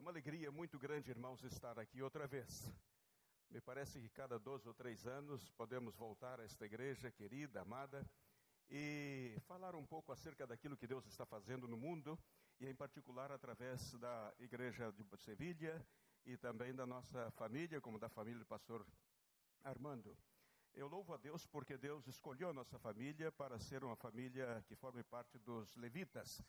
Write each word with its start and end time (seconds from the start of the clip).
É 0.00 0.02
uma 0.02 0.12
alegria 0.12 0.50
muito 0.50 0.78
grande, 0.78 1.10
irmãos, 1.10 1.44
estar 1.44 1.78
aqui 1.78 2.00
outra 2.00 2.26
vez. 2.26 2.72
Me 3.50 3.60
parece 3.60 4.00
que 4.00 4.08
cada 4.08 4.38
dois 4.38 4.64
ou 4.64 4.72
três 4.72 5.06
anos 5.06 5.50
podemos 5.50 5.94
voltar 5.94 6.40
a 6.40 6.44
esta 6.44 6.64
igreja 6.64 7.10
querida, 7.10 7.60
amada, 7.60 8.02
e 8.70 9.36
falar 9.46 9.74
um 9.74 9.84
pouco 9.84 10.10
acerca 10.10 10.46
daquilo 10.46 10.74
que 10.74 10.86
Deus 10.86 11.04
está 11.04 11.26
fazendo 11.26 11.68
no 11.68 11.76
mundo, 11.76 12.18
e 12.58 12.66
em 12.66 12.74
particular 12.74 13.30
através 13.30 13.92
da 13.98 14.32
igreja 14.38 14.90
de 14.90 15.04
Sevilha 15.18 15.86
e 16.24 16.34
também 16.38 16.74
da 16.74 16.86
nossa 16.86 17.30
família, 17.32 17.78
como 17.78 17.98
da 17.98 18.08
família 18.08 18.38
do 18.38 18.46
pastor 18.46 18.86
Armando. 19.62 20.16
Eu 20.72 20.88
louvo 20.88 21.12
a 21.12 21.18
Deus 21.18 21.44
porque 21.46 21.76
Deus 21.76 22.06
escolheu 22.06 22.48
a 22.48 22.54
nossa 22.54 22.78
família 22.78 23.30
para 23.30 23.58
ser 23.58 23.84
uma 23.84 23.96
família 23.96 24.64
que 24.66 24.74
forme 24.74 25.02
parte 25.02 25.38
dos 25.40 25.76
levitas. 25.76 26.42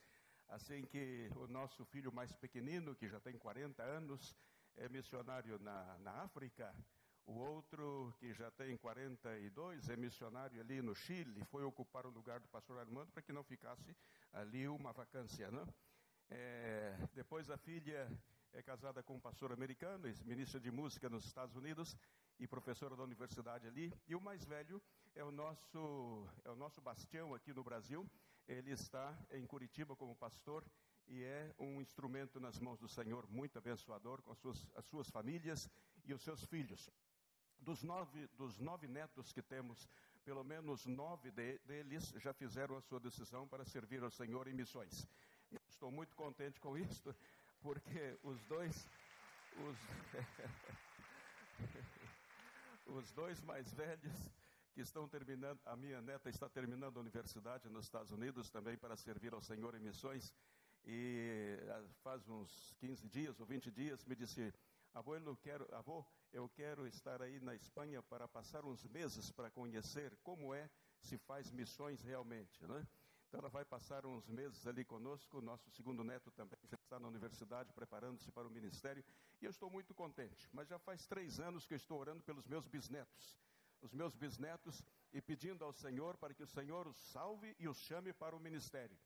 Assim 0.51 0.83
que 0.83 1.29
o 1.37 1.47
nosso 1.47 1.85
filho 1.85 2.11
mais 2.11 2.33
pequenino, 2.33 2.93
que 2.93 3.07
já 3.07 3.21
tem 3.21 3.37
40 3.37 3.81
anos, 3.81 4.35
é 4.75 4.89
missionário 4.89 5.57
na, 5.59 5.97
na 5.99 6.11
África. 6.23 6.75
O 7.25 7.33
outro, 7.39 8.13
que 8.19 8.33
já 8.33 8.51
tem 8.51 8.75
42, 8.75 9.87
é 9.87 9.95
missionário 9.95 10.59
ali 10.59 10.81
no 10.81 10.93
Chile, 10.93 11.45
foi 11.45 11.63
ocupar 11.63 12.05
o 12.05 12.09
lugar 12.09 12.41
do 12.41 12.49
pastor 12.49 12.79
Armando 12.79 13.13
para 13.13 13.21
que 13.21 13.31
não 13.31 13.45
ficasse 13.45 13.95
ali 14.33 14.67
uma 14.67 14.91
vacância. 14.91 15.49
Não? 15.49 15.65
É, 16.29 16.97
depois 17.13 17.49
a 17.49 17.57
filha 17.57 18.11
é 18.51 18.61
casada 18.61 19.01
com 19.01 19.15
um 19.15 19.21
pastor 19.21 19.53
americano, 19.53 20.03
ministra 20.25 20.59
de 20.59 20.69
música 20.69 21.09
nos 21.09 21.23
Estados 21.23 21.55
Unidos 21.55 21.95
e 22.37 22.45
professora 22.45 22.97
da 22.97 23.03
universidade 23.03 23.67
ali. 23.67 23.93
E 24.05 24.15
o 24.15 24.19
mais 24.19 24.43
velho 24.43 24.81
é 25.15 25.23
o 25.23 25.31
nosso, 25.31 26.27
é 26.43 26.49
o 26.49 26.55
nosso 26.57 26.81
bastião 26.81 27.33
aqui 27.33 27.53
no 27.53 27.63
Brasil, 27.63 28.05
ele 28.51 28.71
está 28.71 29.17
em 29.31 29.45
Curitiba 29.45 29.95
como 29.95 30.15
pastor 30.15 30.65
e 31.07 31.23
é 31.23 31.53
um 31.57 31.81
instrumento 31.81 32.39
nas 32.39 32.59
mãos 32.59 32.79
do 32.79 32.87
Senhor 32.87 33.25
muito 33.29 33.57
abençoador 33.57 34.21
com 34.21 34.31
as 34.31 34.39
suas, 34.39 34.67
as 34.75 34.85
suas 34.85 35.09
famílias 35.09 35.69
e 36.05 36.13
os 36.13 36.21
seus 36.21 36.43
filhos. 36.45 36.89
Dos 37.59 37.81
nove, 37.81 38.27
dos 38.37 38.59
nove 38.59 38.87
netos 38.87 39.31
que 39.31 39.41
temos, 39.41 39.87
pelo 40.25 40.43
menos 40.43 40.85
nove 40.85 41.31
de, 41.31 41.59
deles 41.59 42.13
já 42.17 42.33
fizeram 42.33 42.75
a 42.75 42.81
sua 42.81 42.99
decisão 42.99 43.47
para 43.47 43.63
servir 43.63 44.03
ao 44.03 44.11
Senhor 44.11 44.47
em 44.47 44.53
missões. 44.53 45.07
Estou 45.69 45.91
muito 45.91 46.15
contente 46.15 46.59
com 46.59 46.77
isso, 46.77 47.15
porque 47.61 48.17
os 48.23 48.41
dois, 48.43 48.89
os, 49.57 49.77
os 52.97 53.11
dois 53.13 53.41
mais 53.41 53.71
velhos 53.73 54.40
que 54.73 54.81
estão 54.81 55.07
terminando, 55.07 55.59
a 55.65 55.75
minha 55.75 56.01
neta 56.01 56.29
está 56.29 56.49
terminando 56.49 56.97
a 56.97 57.01
universidade 57.01 57.69
nos 57.69 57.85
Estados 57.85 58.11
Unidos 58.11 58.49
também 58.49 58.77
para 58.77 58.95
servir 58.95 59.33
ao 59.33 59.41
Senhor 59.41 59.75
em 59.75 59.79
missões. 59.79 60.33
E 60.83 61.59
ah, 61.69 61.83
faz 62.01 62.27
uns 62.27 62.73
15 62.79 63.07
dias 63.09 63.39
ou 63.39 63.45
20 63.45 63.69
dias 63.71 64.03
me 64.05 64.15
disse: 64.15 64.53
Avô, 64.93 65.15
eu 65.15 65.37
quero, 65.37 65.67
avô, 65.75 66.05
eu 66.31 66.49
quero 66.49 66.87
estar 66.87 67.21
aí 67.21 67.39
na 67.39 67.53
Espanha 67.53 68.01
para 68.01 68.27
passar 68.27 68.65
uns 68.65 68.83
meses 68.85 69.31
para 69.31 69.51
conhecer 69.51 70.17
como 70.23 70.53
é 70.53 70.69
se 71.01 71.17
faz 71.17 71.51
missões 71.51 72.01
realmente, 72.01 72.65
né? 72.65 72.87
Então 73.27 73.39
ela 73.39 73.49
vai 73.49 73.63
passar 73.63 74.05
uns 74.05 74.27
meses 74.27 74.65
ali 74.67 74.83
conosco. 74.83 75.39
Nosso 75.41 75.69
segundo 75.71 76.03
neto 76.03 76.31
também 76.31 76.59
já 76.63 76.77
está 76.77 76.99
na 76.99 77.07
universidade 77.07 77.71
preparando-se 77.73 78.31
para 78.31 78.47
o 78.47 78.51
ministério 78.51 79.03
e 79.41 79.45
eu 79.45 79.51
estou 79.51 79.69
muito 79.69 79.93
contente. 79.93 80.49
Mas 80.51 80.67
já 80.67 80.79
faz 80.79 81.05
três 81.05 81.39
anos 81.39 81.65
que 81.65 81.73
eu 81.73 81.77
estou 81.77 81.99
orando 81.99 82.23
pelos 82.23 82.45
meus 82.47 82.67
bisnetos 82.67 83.37
os 83.81 83.93
meus 83.93 84.15
bisnetos 84.15 84.83
e 85.11 85.21
pedindo 85.21 85.65
ao 85.65 85.73
Senhor 85.73 86.17
para 86.17 86.33
que 86.33 86.43
o 86.43 86.47
Senhor 86.47 86.87
os 86.87 86.97
salve 86.97 87.55
e 87.59 87.67
os 87.67 87.77
chame 87.79 88.13
para 88.13 88.35
o 88.35 88.39
ministério. 88.39 88.97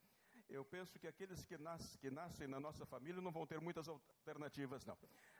Eu 0.48 0.64
penso 0.64 1.00
que 1.00 1.08
aqueles 1.08 1.44
que, 1.44 1.58
nas, 1.58 1.95
que 1.98 2.12
nascem 2.12 2.48
na 2.48 2.59
nossa 2.59 2.86
família 2.86 3.22
não 3.22 3.31
vão 3.31 3.48
ter 3.48 3.59
muitas 3.59 3.88
alternativas, 3.88 4.86
não. 4.86 4.98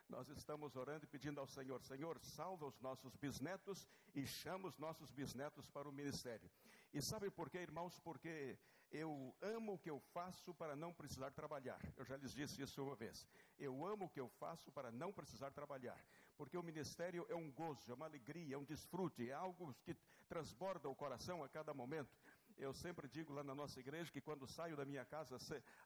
Nós 0.08 0.28
estamos 0.28 0.74
orando 0.74 1.04
e 1.04 1.08
pedindo 1.08 1.40
ao 1.40 1.46
Senhor: 1.46 1.80
Senhor, 1.82 2.18
salva 2.18 2.66
os 2.66 2.80
nossos 2.80 3.14
bisnetos 3.16 3.88
e 4.14 4.26
chama 4.26 4.68
os 4.68 4.78
nossos 4.78 5.10
bisnetos 5.12 5.70
para 5.70 5.88
o 5.88 5.92
ministério. 5.92 6.50
E 6.92 7.00
sabe 7.00 7.30
por 7.30 7.48
quê, 7.48 7.58
irmãos? 7.58 7.98
Porque 8.00 8.58
eu 8.90 9.34
amo 9.40 9.74
o 9.74 9.78
que 9.78 9.90
eu 9.90 10.00
faço 10.12 10.54
para 10.54 10.76
não 10.76 10.92
precisar 10.92 11.30
trabalhar. 11.30 11.80
Eu 11.96 12.04
já 12.04 12.16
lhes 12.16 12.32
disse 12.32 12.62
isso 12.62 12.82
uma 12.82 12.94
vez. 12.94 13.26
Eu 13.58 13.84
amo 13.84 14.06
o 14.06 14.08
que 14.08 14.20
eu 14.20 14.28
faço 14.28 14.70
para 14.72 14.90
não 14.90 15.12
precisar 15.12 15.50
trabalhar 15.50 15.98
porque 16.36 16.56
o 16.56 16.62
ministério 16.62 17.26
é 17.28 17.34
um 17.34 17.50
gozo, 17.50 17.90
é 17.90 17.94
uma 17.94 18.06
alegria, 18.06 18.54
é 18.54 18.58
um 18.58 18.64
desfrute, 18.64 19.28
é 19.28 19.32
algo 19.32 19.74
que 19.82 19.96
transborda 20.28 20.88
o 20.88 20.94
coração 20.94 21.42
a 21.42 21.48
cada 21.48 21.72
momento. 21.72 22.14
Eu 22.58 22.72
sempre 22.72 23.06
digo 23.06 23.34
lá 23.34 23.44
na 23.44 23.54
nossa 23.54 23.78
igreja 23.78 24.10
que 24.10 24.20
quando 24.20 24.46
saio 24.46 24.76
da 24.76 24.84
minha 24.84 25.04
casa 25.04 25.36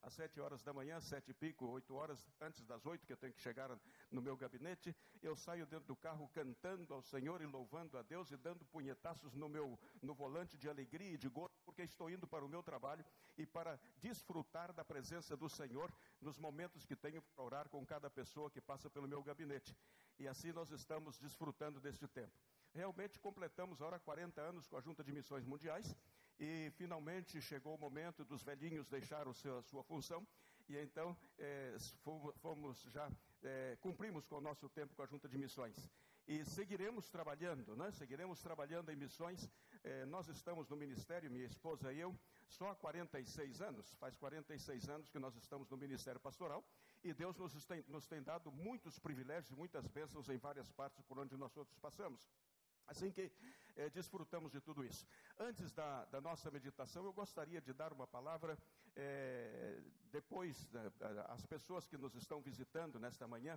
às 0.02 0.12
sete 0.12 0.40
horas 0.40 0.62
da 0.62 0.72
manhã, 0.72 1.00
sete 1.00 1.32
e 1.32 1.34
pico, 1.34 1.66
oito 1.66 1.94
horas 1.94 2.24
antes 2.40 2.64
das 2.64 2.86
oito, 2.86 3.04
que 3.04 3.12
eu 3.12 3.16
tenho 3.16 3.32
que 3.32 3.40
chegar 3.40 3.76
no 4.08 4.22
meu 4.22 4.36
gabinete, 4.36 4.94
eu 5.20 5.34
saio 5.34 5.66
dentro 5.66 5.88
do 5.88 5.96
carro 5.96 6.28
cantando 6.28 6.94
ao 6.94 7.02
Senhor 7.02 7.42
e 7.42 7.46
louvando 7.46 7.98
a 7.98 8.02
Deus 8.02 8.30
e 8.30 8.36
dando 8.36 8.64
punhetaços 8.66 9.34
no 9.34 9.48
meu 9.48 9.76
no 10.00 10.14
volante 10.14 10.56
de 10.56 10.68
alegria 10.68 11.10
e 11.10 11.18
de 11.18 11.28
gozo, 11.28 11.50
porque 11.64 11.82
estou 11.82 12.08
indo 12.08 12.26
para 12.26 12.44
o 12.44 12.48
meu 12.48 12.62
trabalho 12.62 13.04
e 13.36 13.44
para 13.44 13.78
desfrutar 13.98 14.72
da 14.72 14.84
presença 14.84 15.36
do 15.36 15.48
Senhor 15.48 15.92
nos 16.20 16.38
momentos 16.38 16.86
que 16.86 16.94
tenho 16.94 17.20
para 17.20 17.44
orar 17.44 17.68
com 17.68 17.84
cada 17.84 18.08
pessoa 18.08 18.48
que 18.48 18.60
passa 18.60 18.88
pelo 18.88 19.08
meu 19.08 19.22
gabinete. 19.24 19.76
E 20.20 20.28
assim 20.28 20.52
nós 20.52 20.70
estamos 20.70 21.18
desfrutando 21.18 21.80
deste 21.80 22.06
tempo. 22.06 22.32
Realmente 22.72 23.18
completamos 23.18 23.82
agora 23.82 23.98
40 23.98 24.40
anos 24.40 24.68
com 24.68 24.76
a 24.76 24.80
Junta 24.80 25.02
de 25.02 25.12
Missões 25.12 25.44
Mundiais 25.44 25.96
e 26.40 26.70
finalmente 26.70 27.40
chegou 27.42 27.74
o 27.74 27.78
momento 27.78 28.24
dos 28.24 28.42
velhinhos 28.42 28.88
deixar 28.88 29.28
a 29.28 29.62
sua 29.62 29.84
função 29.84 30.26
e 30.68 30.76
então 30.78 31.16
é, 31.38 31.76
fomos 32.40 32.82
já 32.84 33.10
é, 33.42 33.76
cumprimos 33.80 34.26
com 34.26 34.36
o 34.36 34.40
nosso 34.40 34.68
tempo 34.70 34.94
com 34.94 35.02
a 35.02 35.06
Junta 35.06 35.28
de 35.28 35.36
Missões 35.36 35.76
e 36.30 36.44
seguiremos 36.44 37.10
trabalhando, 37.10 37.74
né? 37.74 37.90
Seguiremos 37.90 38.40
trabalhando 38.40 38.88
em 38.90 38.94
missões. 38.94 39.50
É, 39.82 40.04
nós 40.06 40.28
estamos 40.28 40.68
no 40.68 40.76
ministério, 40.76 41.28
minha 41.28 41.44
esposa 41.44 41.92
e 41.92 41.98
eu, 41.98 42.16
só 42.46 42.68
há 42.68 42.74
46 42.76 43.60
anos. 43.60 43.92
Faz 43.94 44.16
46 44.16 44.88
anos 44.88 45.08
que 45.08 45.18
nós 45.18 45.34
estamos 45.34 45.68
no 45.68 45.76
ministério 45.76 46.20
pastoral 46.20 46.64
e 47.02 47.12
Deus 47.12 47.36
nos 47.36 47.64
tem, 47.64 47.84
nos 47.88 48.06
tem 48.06 48.22
dado 48.22 48.52
muitos 48.52 48.96
privilégios 48.98 49.50
e 49.50 49.56
muitas 49.56 49.88
bênçãos 49.88 50.28
em 50.28 50.36
várias 50.36 50.70
partes 50.70 51.02
por 51.02 51.18
onde 51.18 51.36
nós 51.36 51.56
outros 51.56 51.78
passamos. 51.78 52.30
Assim 52.90 53.12
que 53.12 53.30
eh, 53.76 53.88
desfrutamos 53.90 54.50
de 54.50 54.60
tudo 54.60 54.84
isso. 54.84 55.06
Antes 55.38 55.72
da, 55.72 56.04
da, 56.06 56.20
nossa 56.20 56.50
meditação, 56.50 57.04
eu 57.04 57.12
gostaria 57.12 57.60
de 57.60 57.72
dar 57.72 57.92
uma 57.92 58.04
palavra, 58.04 58.58
eh, 58.96 59.80
depois, 60.10 60.68
as 61.28 61.46
pessoas 61.46 61.86
que 61.86 61.96
nos 61.96 62.16
estão 62.16 62.42
visitando 62.42 62.98
nesta 62.98 63.28
manhã, 63.28 63.56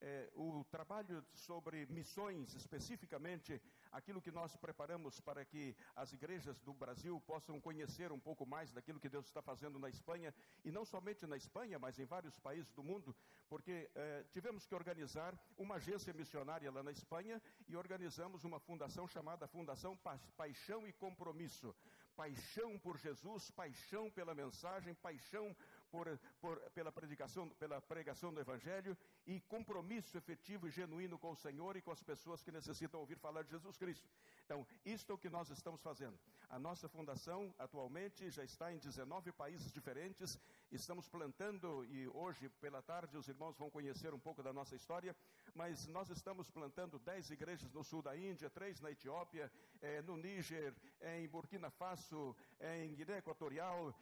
é, 0.00 0.30
o 0.34 0.64
trabalho 0.70 1.24
sobre 1.34 1.86
missões, 1.86 2.54
especificamente 2.54 3.60
aquilo 3.92 4.20
que 4.20 4.30
nós 4.30 4.56
preparamos 4.56 5.20
para 5.20 5.44
que 5.44 5.76
as 5.94 6.12
igrejas 6.12 6.60
do 6.60 6.72
Brasil 6.72 7.20
possam 7.26 7.60
conhecer 7.60 8.12
um 8.12 8.18
pouco 8.18 8.46
mais 8.46 8.72
daquilo 8.72 9.00
que 9.00 9.08
Deus 9.08 9.26
está 9.26 9.42
fazendo 9.42 9.78
na 9.78 9.88
Espanha, 9.88 10.34
e 10.64 10.70
não 10.70 10.84
somente 10.84 11.26
na 11.26 11.36
Espanha, 11.36 11.78
mas 11.78 11.98
em 11.98 12.04
vários 12.04 12.38
países 12.38 12.72
do 12.72 12.82
mundo, 12.82 13.14
porque 13.48 13.90
é, 13.94 14.24
tivemos 14.32 14.66
que 14.66 14.74
organizar 14.74 15.38
uma 15.58 15.76
agência 15.76 16.12
missionária 16.12 16.70
lá 16.70 16.82
na 16.82 16.92
Espanha 16.92 17.40
e 17.68 17.76
organizamos 17.76 18.44
uma 18.44 18.60
fundação 18.60 19.06
chamada 19.06 19.46
Fundação 19.48 19.96
pa 19.96 20.18
Paixão 20.36 20.86
e 20.86 20.92
Compromisso. 20.92 21.74
Paixão 22.16 22.78
por 22.78 22.98
Jesus, 22.98 23.50
paixão 23.50 24.10
pela 24.10 24.34
mensagem, 24.34 24.94
paixão 24.94 25.56
por, 25.90 26.18
por, 26.40 26.58
pela, 26.70 26.92
predicação, 26.92 27.48
pela 27.50 27.80
pregação 27.80 28.32
do 28.32 28.40
Evangelho 28.40 28.96
e 29.26 29.40
compromisso 29.40 30.16
efetivo 30.16 30.68
e 30.68 30.70
genuíno 30.70 31.18
com 31.18 31.32
o 31.32 31.36
Senhor 31.36 31.76
e 31.76 31.82
com 31.82 31.90
as 31.90 32.02
pessoas 32.02 32.42
que 32.42 32.52
necessitam 32.52 33.00
ouvir 33.00 33.18
falar 33.18 33.42
de 33.42 33.50
Jesus 33.50 33.76
Cristo. 33.76 34.08
Então, 34.44 34.66
isto 34.84 35.12
é 35.12 35.14
o 35.14 35.18
que 35.18 35.28
nós 35.28 35.50
estamos 35.50 35.80
fazendo. 35.82 36.18
A 36.50 36.58
nossa 36.58 36.88
fundação, 36.88 37.54
atualmente, 37.60 38.28
já 38.28 38.42
está 38.42 38.72
em 38.72 38.78
19 38.78 39.30
países 39.30 39.70
diferentes. 39.70 40.36
Estamos 40.72 41.08
plantando, 41.08 41.84
e 41.84 42.08
hoje, 42.08 42.48
pela 42.60 42.82
tarde, 42.82 43.16
os 43.16 43.28
irmãos 43.28 43.56
vão 43.56 43.70
conhecer 43.70 44.12
um 44.12 44.18
pouco 44.18 44.42
da 44.42 44.52
nossa 44.52 44.74
história, 44.74 45.14
mas 45.54 45.86
nós 45.86 46.10
estamos 46.10 46.50
plantando 46.50 46.98
10 46.98 47.30
igrejas 47.30 47.72
no 47.72 47.84
sul 47.84 48.02
da 48.02 48.16
Índia, 48.16 48.50
três 48.50 48.80
na 48.80 48.90
Etiópia, 48.90 49.50
eh, 49.80 50.02
no 50.02 50.16
Níger, 50.16 50.74
em 51.00 51.28
Burkina 51.28 51.70
Faso, 51.70 52.36
em 52.60 52.94
Guiné 52.96 53.18
Equatorial, 53.18 53.94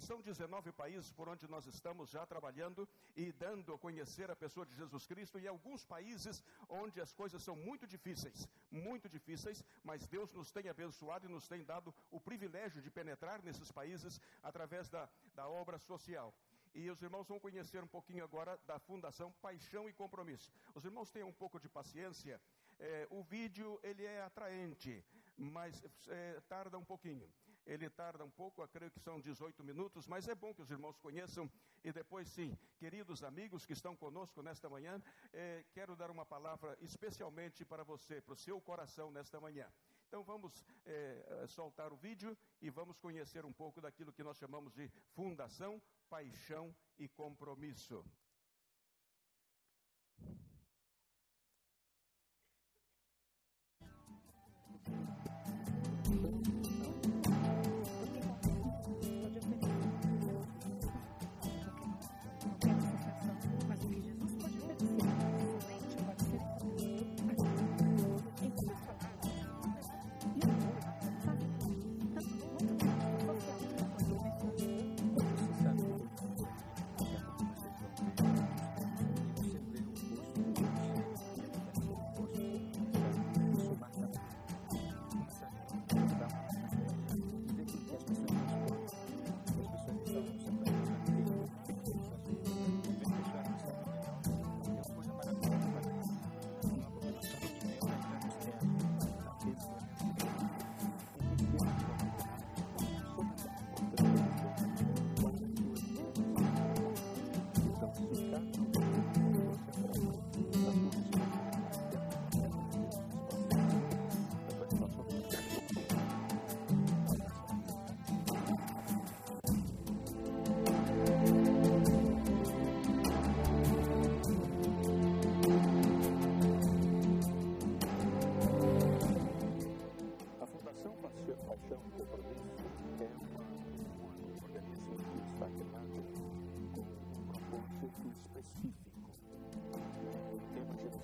são 0.00 0.20
19 0.20 0.72
países 0.72 1.10
por 1.10 1.28
onde 1.28 1.48
nós 1.48 1.66
estamos 1.66 2.10
já 2.10 2.26
trabalhando 2.26 2.86
e 3.16 3.32
dando 3.32 3.72
a 3.72 3.78
conhecer 3.78 4.30
a 4.30 4.36
pessoa 4.36 4.66
de 4.66 4.74
Jesus 4.74 5.06
Cristo, 5.06 5.38
e 5.38 5.48
alguns 5.48 5.86
países 5.86 6.44
onde 6.68 7.00
as 7.00 7.14
coisas 7.14 7.42
são 7.42 7.56
muito 7.56 7.86
difíceis, 7.86 8.46
muito 8.74 9.08
difíceis, 9.08 9.64
mas 9.82 10.06
Deus 10.06 10.32
nos 10.32 10.50
tem 10.50 10.68
abençoado 10.68 11.26
e 11.26 11.28
nos 11.28 11.46
tem 11.46 11.64
dado 11.64 11.94
o 12.10 12.20
privilégio 12.20 12.82
de 12.82 12.90
penetrar 12.90 13.42
nesses 13.42 13.70
países 13.70 14.20
através 14.42 14.88
da, 14.88 15.08
da 15.34 15.48
obra 15.48 15.78
social. 15.78 16.34
E 16.74 16.90
os 16.90 17.00
irmãos 17.00 17.28
vão 17.28 17.38
conhecer 17.38 17.82
um 17.84 17.86
pouquinho 17.86 18.24
agora 18.24 18.58
da 18.66 18.80
Fundação 18.80 19.32
Paixão 19.40 19.88
e 19.88 19.92
Compromisso. 19.92 20.50
Os 20.74 20.84
irmãos 20.84 21.10
tenham 21.10 21.28
um 21.28 21.32
pouco 21.32 21.60
de 21.60 21.68
paciência. 21.68 22.40
É, 22.80 23.06
o 23.10 23.22
vídeo 23.22 23.78
ele 23.82 24.04
é 24.04 24.22
atraente, 24.22 25.04
mas 25.36 25.80
é, 26.08 26.40
tarda 26.48 26.76
um 26.76 26.84
pouquinho. 26.84 27.30
Ele 27.66 27.88
tarda 27.88 28.24
um 28.24 28.30
pouco, 28.30 28.62
eu 28.62 28.68
creio 28.68 28.90
que 28.90 29.00
são 29.00 29.20
18 29.20 29.62
minutos, 29.64 30.06
mas 30.06 30.28
é 30.28 30.34
bom 30.34 30.54
que 30.54 30.62
os 30.62 30.70
irmãos 30.70 30.98
conheçam. 30.98 31.50
E 31.82 31.92
depois, 31.92 32.28
sim, 32.28 32.56
queridos 32.78 33.22
amigos 33.22 33.64
que 33.64 33.72
estão 33.72 33.96
conosco 33.96 34.42
nesta 34.42 34.68
manhã, 34.68 35.02
eh, 35.32 35.64
quero 35.72 35.96
dar 35.96 36.10
uma 36.10 36.26
palavra 36.26 36.76
especialmente 36.80 37.64
para 37.64 37.84
você, 37.84 38.20
para 38.20 38.34
o 38.34 38.36
seu 38.36 38.60
coração 38.60 39.10
nesta 39.10 39.40
manhã. 39.40 39.70
Então 40.08 40.22
vamos 40.22 40.64
eh, 40.84 41.44
soltar 41.48 41.92
o 41.92 41.96
vídeo 41.96 42.36
e 42.60 42.70
vamos 42.70 42.98
conhecer 42.98 43.44
um 43.44 43.52
pouco 43.52 43.80
daquilo 43.80 44.12
que 44.12 44.22
nós 44.22 44.36
chamamos 44.36 44.72
de 44.72 44.88
fundação, 45.12 45.82
paixão 46.08 46.74
e 46.98 47.08
compromisso. 47.08 48.04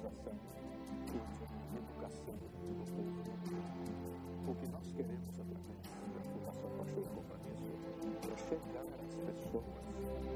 administração, 0.00 0.32
cursos 1.12 1.48
de 1.70 1.76
educação 1.76 2.34
de 2.34 2.72
vocês. 2.78 3.12
O 4.48 4.54
que 4.54 4.66
nós 4.68 4.92
queremos 4.96 5.28
através 5.28 5.60
da 6.14 6.20
Fundação 6.32 6.70
Pastor 6.78 7.04
Companhia 7.04 7.76
é 8.24 8.36
chegar 8.48 8.86
às 8.96 9.14
pessoas 9.14 10.29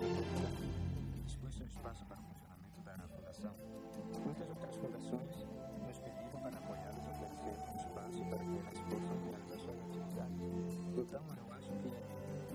Expôs 0.00 1.54
seu 1.54 1.66
espaço 1.66 2.06
para 2.06 2.16
o 2.16 2.22
funcionamento 2.22 2.80
da 2.80 2.96
fundação. 3.06 3.52
Muitas 4.24 4.48
outras 4.48 4.74
fundações 4.76 5.44
nos 5.86 5.98
pediram 5.98 6.40
para 6.40 6.56
apoiá-los 6.56 7.04
oferecer 7.04 7.52
um 7.68 7.76
espaço 7.76 8.24
para 8.30 8.38
que 8.38 8.56
elas 8.56 8.78
possam 8.88 9.16
realizar 9.28 9.58
suas 9.60 9.76
atividades. 9.76 10.40
Então, 10.96 11.22
eu 11.36 11.52
acho 11.52 11.68
que 11.84 11.92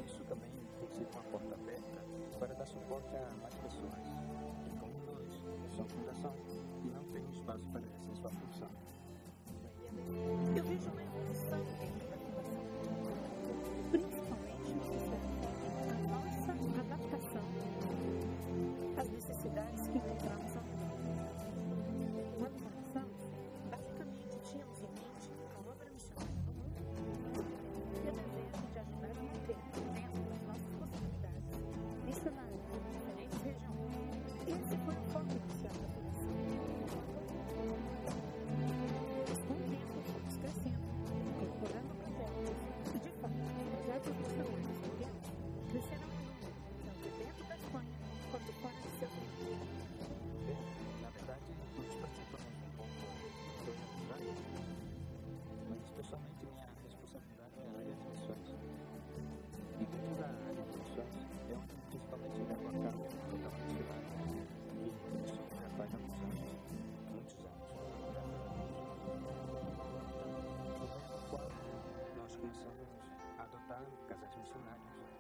isso 0.03 0.24
também 0.24 0.50
tem 0.80 0.89
sido 0.89 1.12
uma 1.13 1.21
porta 1.30 1.53
aberta 1.53 2.01
para 2.39 2.53
dar 2.56 2.65
suporte 2.65 3.15
a 3.15 3.36
mais 3.38 3.53
pessoas. 3.53 4.06
E 4.65 4.80
como 4.80 4.98
nós, 5.06 5.30
somos 5.75 5.94
fundação 5.94 6.33
e 6.83 6.88
não 6.88 7.03
temos 7.13 7.36
espaço 7.38 7.65
para 7.68 7.94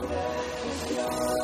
Let 0.00 1.43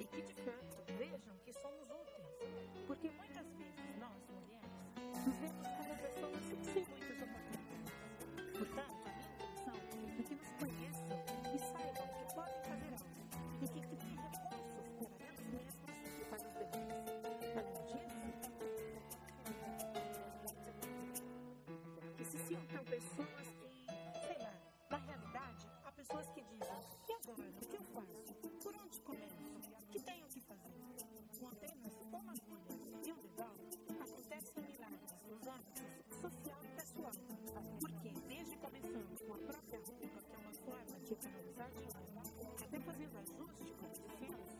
E 0.00 0.04
que, 0.04 0.22
de 0.22 0.34
fato, 0.42 0.76
vejam 0.98 1.36
que 1.44 1.52
somos 1.52 1.90
úteis. 1.90 2.26
Porque 2.86 3.10
muitas 3.10 3.46
vezes 3.56 3.96
nós, 3.98 4.28
mulheres, 4.28 4.72
nos 5.26 5.36
vemos 5.36 5.66
como 5.68 5.96
pessoas 5.96 6.44
sem 6.64 6.84
muitas 6.86 7.18
oportunidades. 7.22 7.94
Portanto, 8.58 9.06
a 9.06 9.10
minha 9.10 9.28
intenção 9.28 9.74
é 10.18 10.22
que 10.22 10.34
nos 10.34 10.50
conheçam 10.58 11.18
e 11.54 11.58
saibam 11.58 12.08
que 12.14 12.24
podem 12.34 12.60
fazer 12.64 12.92
algo 12.94 13.18
e 13.62 13.68
que 13.68 13.80
criem 13.80 14.16
recursos 14.16 15.08
para 15.08 15.26
elas 15.26 15.46
mesmas 15.52 15.96
e 16.18 16.24
para 16.24 16.38
os 16.38 16.52
bebês. 16.52 16.98
Além 17.56 17.78
disso, 17.86 18.18
que 22.16 22.24
se 22.24 22.38
sintam 22.38 22.82
pessoas 22.84 23.57
pessoas 26.18 26.28
que 26.34 26.42
dizem: 26.42 26.78
e 27.08 27.12
agora? 27.12 27.48
O 27.48 27.66
que 27.66 27.76
eu 27.76 27.82
faço? 27.94 28.34
Por 28.62 28.74
onde 28.74 29.00
começo? 29.02 29.36
O 29.80 29.86
que 29.86 30.00
tenho 30.00 30.26
que 30.26 30.40
fazer? 30.40 30.74
Com 31.38 31.48
apenas 31.48 31.94
uma 32.10 32.34
coisa 32.34 32.78
e 33.06 33.12
um 33.12 33.16
dedão, 33.16 33.54
acontecem 34.00 34.62
milagres 34.64 35.14
nos 35.28 35.46
âmbitos 35.46 36.20
social 36.20 36.58
e 36.64 36.68
pessoal. 36.68 37.12
Porque, 37.80 38.10
desde 38.26 38.56
começando 38.56 39.26
com 39.26 39.34
a 39.34 39.38
própria 39.38 39.78
roupa, 39.78 40.22
que 40.22 40.34
é 40.34 40.38
uma 40.38 40.52
forma 40.52 41.00
de 41.00 41.12
economizar 41.12 41.70
dinheiro, 41.70 41.98
até 42.64 42.80
fazendo 42.80 43.18
ajustes 43.18 43.70
com 43.76 43.86
os 43.86 43.98
filhos, 44.18 44.57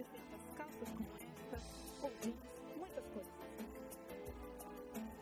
vestimentas, 0.00 0.40
calças 0.56 0.88
como 0.96 1.08
esta, 1.16 1.58
ou 2.02 2.10
jeans, 2.22 2.36
muitas 2.76 3.06
coisas. 3.08 3.32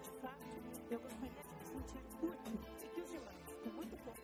De 0.02 0.20
fato, 0.20 0.44
eu 0.90 1.00
gostaria 1.00 1.42
de 1.42 1.48
me 1.58 1.64
sentir 1.64 2.02
útil 2.22 2.60
e 2.84 2.88
que 2.88 3.00
os 3.00 3.10
demais, 3.10 3.44
com 3.64 3.70
muito 3.70 3.96
pouco, 4.04 4.20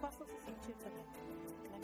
possam 0.00 0.26
se 0.26 0.38
sentir 0.44 0.74
também. 0.76 1.75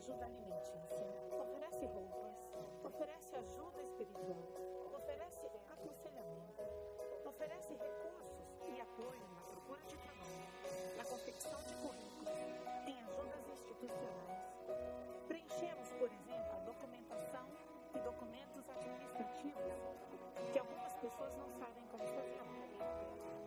Ajuda 0.00 0.24
alimentícia, 0.24 1.06
oferece 1.38 1.86
roupas, 1.86 2.34
oferece 2.82 3.36
ajuda 3.36 3.82
espiritual, 3.82 4.42
oferece 4.94 5.46
aconselhamento, 5.68 6.62
oferece 7.26 7.74
recursos 7.74 8.48
e 8.66 8.80
apoio 8.80 9.28
na 9.34 9.40
procura 9.42 9.82
de 9.82 9.96
trabalho, 9.98 10.96
na 10.96 11.04
confecção 11.04 11.60
de 11.64 11.74
currículos, 11.76 12.38
em 12.86 13.00
ajudas 13.02 13.48
institucionais. 13.48 14.40
Preenchemos, 15.28 15.92
por 15.92 16.10
exemplo, 16.10 16.52
a 16.52 16.60
documentação 16.60 17.46
e 17.94 17.98
documentos 18.00 18.68
administrativos 18.70 19.62
que 20.52 20.58
algumas 20.58 20.94
pessoas 20.94 21.36
não 21.36 21.50
sabem 21.50 21.84
como 21.90 22.06
fazer. 22.06 22.40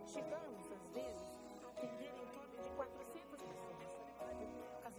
Chegamos, 0.05 0.71
às 0.71 0.87
vezes, 0.93 1.41
a 1.63 1.69
atender 1.69 2.13
em 2.13 2.27
torno 2.27 2.61
de 2.61 2.69
400 2.69 2.83
pessoas, 2.83 3.13
às 3.13 3.22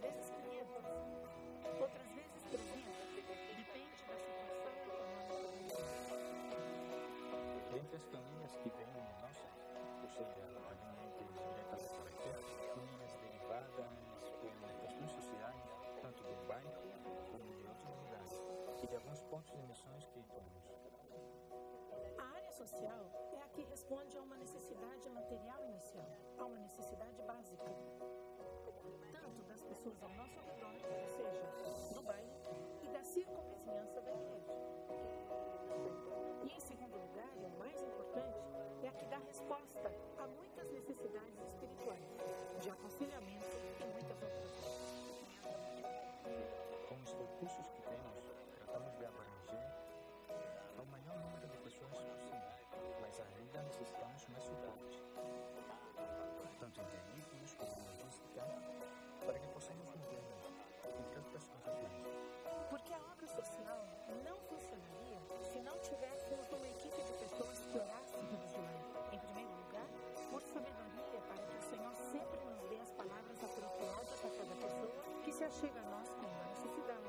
vezes 0.05 0.29
500, 0.29 0.85
outras 1.81 2.07
vezes 2.13 2.41
300, 2.51 2.93
depende 3.57 4.05
da 4.05 4.17
situação 4.21 4.69
econômica. 4.85 5.33
Dentre 7.73 7.95
as 7.95 8.05
famílias 8.05 8.55
que 8.61 8.69
vêm 8.69 8.91
no 8.93 9.01
nosso, 9.21 9.45
ou 10.03 10.09
seja, 10.09 10.45
provenientes 10.61 11.33
diretas 11.33 11.81
da 11.81 11.89
carretera, 11.97 12.39
famílias 12.75 13.13
derivadas 13.17 13.89
por 14.41 14.53
questões 14.81 15.11
sociais, 15.11 15.65
tanto 16.01 16.21
do 16.23 16.35
bairro 16.47 16.71
como 17.31 17.43
de 17.57 17.65
outros 17.65 17.95
lugares, 17.97 18.33
e 18.83 18.87
de 18.87 18.95
alguns 18.95 19.21
pontos 19.23 19.51
de 19.57 19.63
missões 19.65 20.07
que 20.07 20.19
atuamos. 20.19 20.69
A 22.19 22.25
área 22.37 22.51
social 22.51 23.09
é 23.33 23.41
a 23.41 23.47
que 23.49 23.63
responde 23.63 24.15
a 24.17 24.21
uma 24.21 24.37
necessidade 24.37 25.09
material 25.09 25.63
inicial, 25.65 26.07
a 26.37 26.45
uma 26.45 26.59
necessidade 26.59 27.23
básica, 27.23 27.71
ao 30.01 30.09
nosso 30.15 30.39
redor, 30.39 30.73
ou 30.73 31.07
seja, 31.07 31.93
do 31.93 32.01
bairro 32.01 32.33
e 32.81 32.87
da 32.87 33.03
circunvizinhança 33.03 34.01
da 34.01 34.11
igreja. 34.11 34.53
E 36.43 36.51
em 36.51 36.59
segundo 36.59 36.97
lugar, 36.97 37.29
e 37.37 37.45
o 37.45 37.49
mais 37.59 37.79
importante, 37.83 38.39
é 38.81 38.87
a 38.87 38.91
que 38.93 39.05
dá 39.05 39.17
resposta 39.19 39.91
a 40.17 40.27
muitas 40.27 40.71
necessidades 40.71 41.39
espirituais, 41.45 42.14
achega 75.45 75.79
a 75.79 75.89
nós 75.91 76.09
com 76.09 76.25
uma 76.25 76.43
necessidade, 76.45 77.07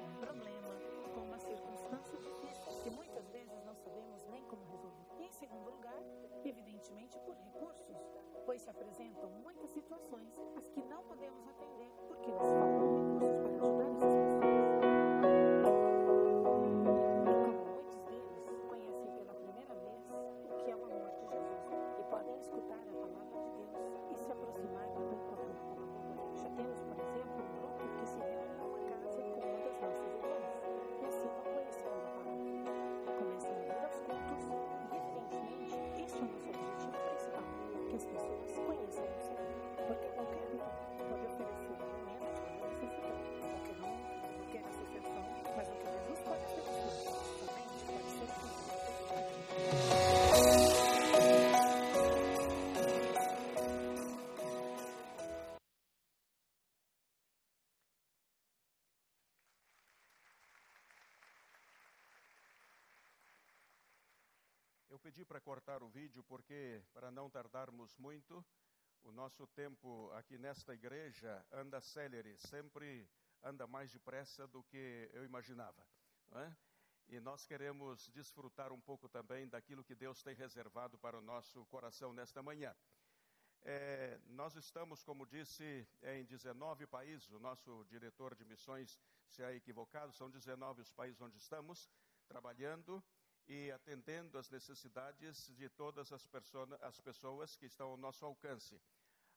um 0.00 0.20
problema, 0.20 0.68
com 1.14 1.20
uma 1.22 1.38
circunstância 1.38 2.16
difícil 2.16 2.80
que 2.84 2.90
muitas 2.90 3.28
vezes 3.30 3.60
não 3.64 3.74
sabemos 3.74 4.24
nem 4.28 4.44
como 4.44 4.64
resolver. 4.66 5.04
E 5.18 5.24
em 5.24 5.32
segundo 5.32 5.68
lugar, 5.68 6.00
evidentemente 6.44 7.18
por 7.20 7.34
recursos, 7.34 7.96
pois 8.46 8.62
se 8.62 8.70
apresentam 8.70 9.28
muitas 9.30 9.68
situações 9.70 10.32
às 10.56 10.68
que 10.68 10.82
não 10.84 11.02
podemos 11.02 11.48
atender 11.48 11.81
pedi 65.02 65.24
para 65.24 65.40
cortar 65.40 65.82
o 65.82 65.88
vídeo 65.88 66.22
porque, 66.22 66.80
para 66.94 67.10
não 67.10 67.28
tardarmos 67.28 67.96
muito, 67.96 68.44
o 69.02 69.10
nosso 69.10 69.48
tempo 69.48 70.08
aqui 70.12 70.38
nesta 70.38 70.72
igreja 70.74 71.44
anda 71.50 71.80
célere, 71.80 72.38
sempre 72.38 73.10
anda 73.42 73.66
mais 73.66 73.90
depressa 73.90 74.46
do 74.46 74.62
que 74.62 75.10
eu 75.12 75.24
imaginava. 75.24 75.84
é? 76.36 76.56
E 77.08 77.18
nós 77.18 77.44
queremos 77.44 78.08
desfrutar 78.10 78.72
um 78.72 78.80
pouco 78.80 79.08
também 79.08 79.48
daquilo 79.48 79.82
que 79.82 79.96
Deus 79.96 80.22
tem 80.22 80.36
reservado 80.36 80.96
para 80.96 81.18
o 81.18 81.20
nosso 81.20 81.66
coração 81.66 82.12
nesta 82.12 82.40
manhã. 82.40 82.72
É, 83.64 84.20
nós 84.26 84.54
estamos, 84.54 85.02
como 85.02 85.26
disse, 85.26 85.86
em 86.00 86.24
19 86.24 86.86
países. 86.86 87.28
O 87.32 87.40
nosso 87.40 87.84
diretor 87.88 88.36
de 88.36 88.44
missões 88.44 89.00
se 89.26 89.42
é 89.42 89.54
equivocado, 89.56 90.12
são 90.12 90.30
19 90.30 90.80
os 90.80 90.92
países 90.92 91.20
onde 91.20 91.38
estamos 91.38 91.90
trabalhando 92.28 93.02
e 93.46 93.70
atendendo 93.70 94.38
às 94.38 94.50
necessidades 94.50 95.48
de 95.56 95.68
todas 95.68 96.12
as, 96.12 96.28
as 96.80 97.00
pessoas 97.00 97.56
que 97.56 97.66
estão 97.66 97.90
ao 97.90 97.96
nosso 97.96 98.24
alcance. 98.24 98.80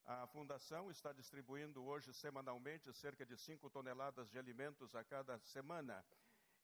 A 0.06 0.28
Fundação 0.28 0.92
está 0.92 1.12
distribuindo 1.12 1.84
hoje, 1.84 2.14
semanalmente, 2.14 2.94
cerca 2.94 3.26
de 3.26 3.36
5 3.38 3.70
toneladas 3.72 4.30
de 4.30 4.38
alimentos 4.38 4.94
a 4.96 5.04
cada 5.04 5.40
semana. 5.40 6.06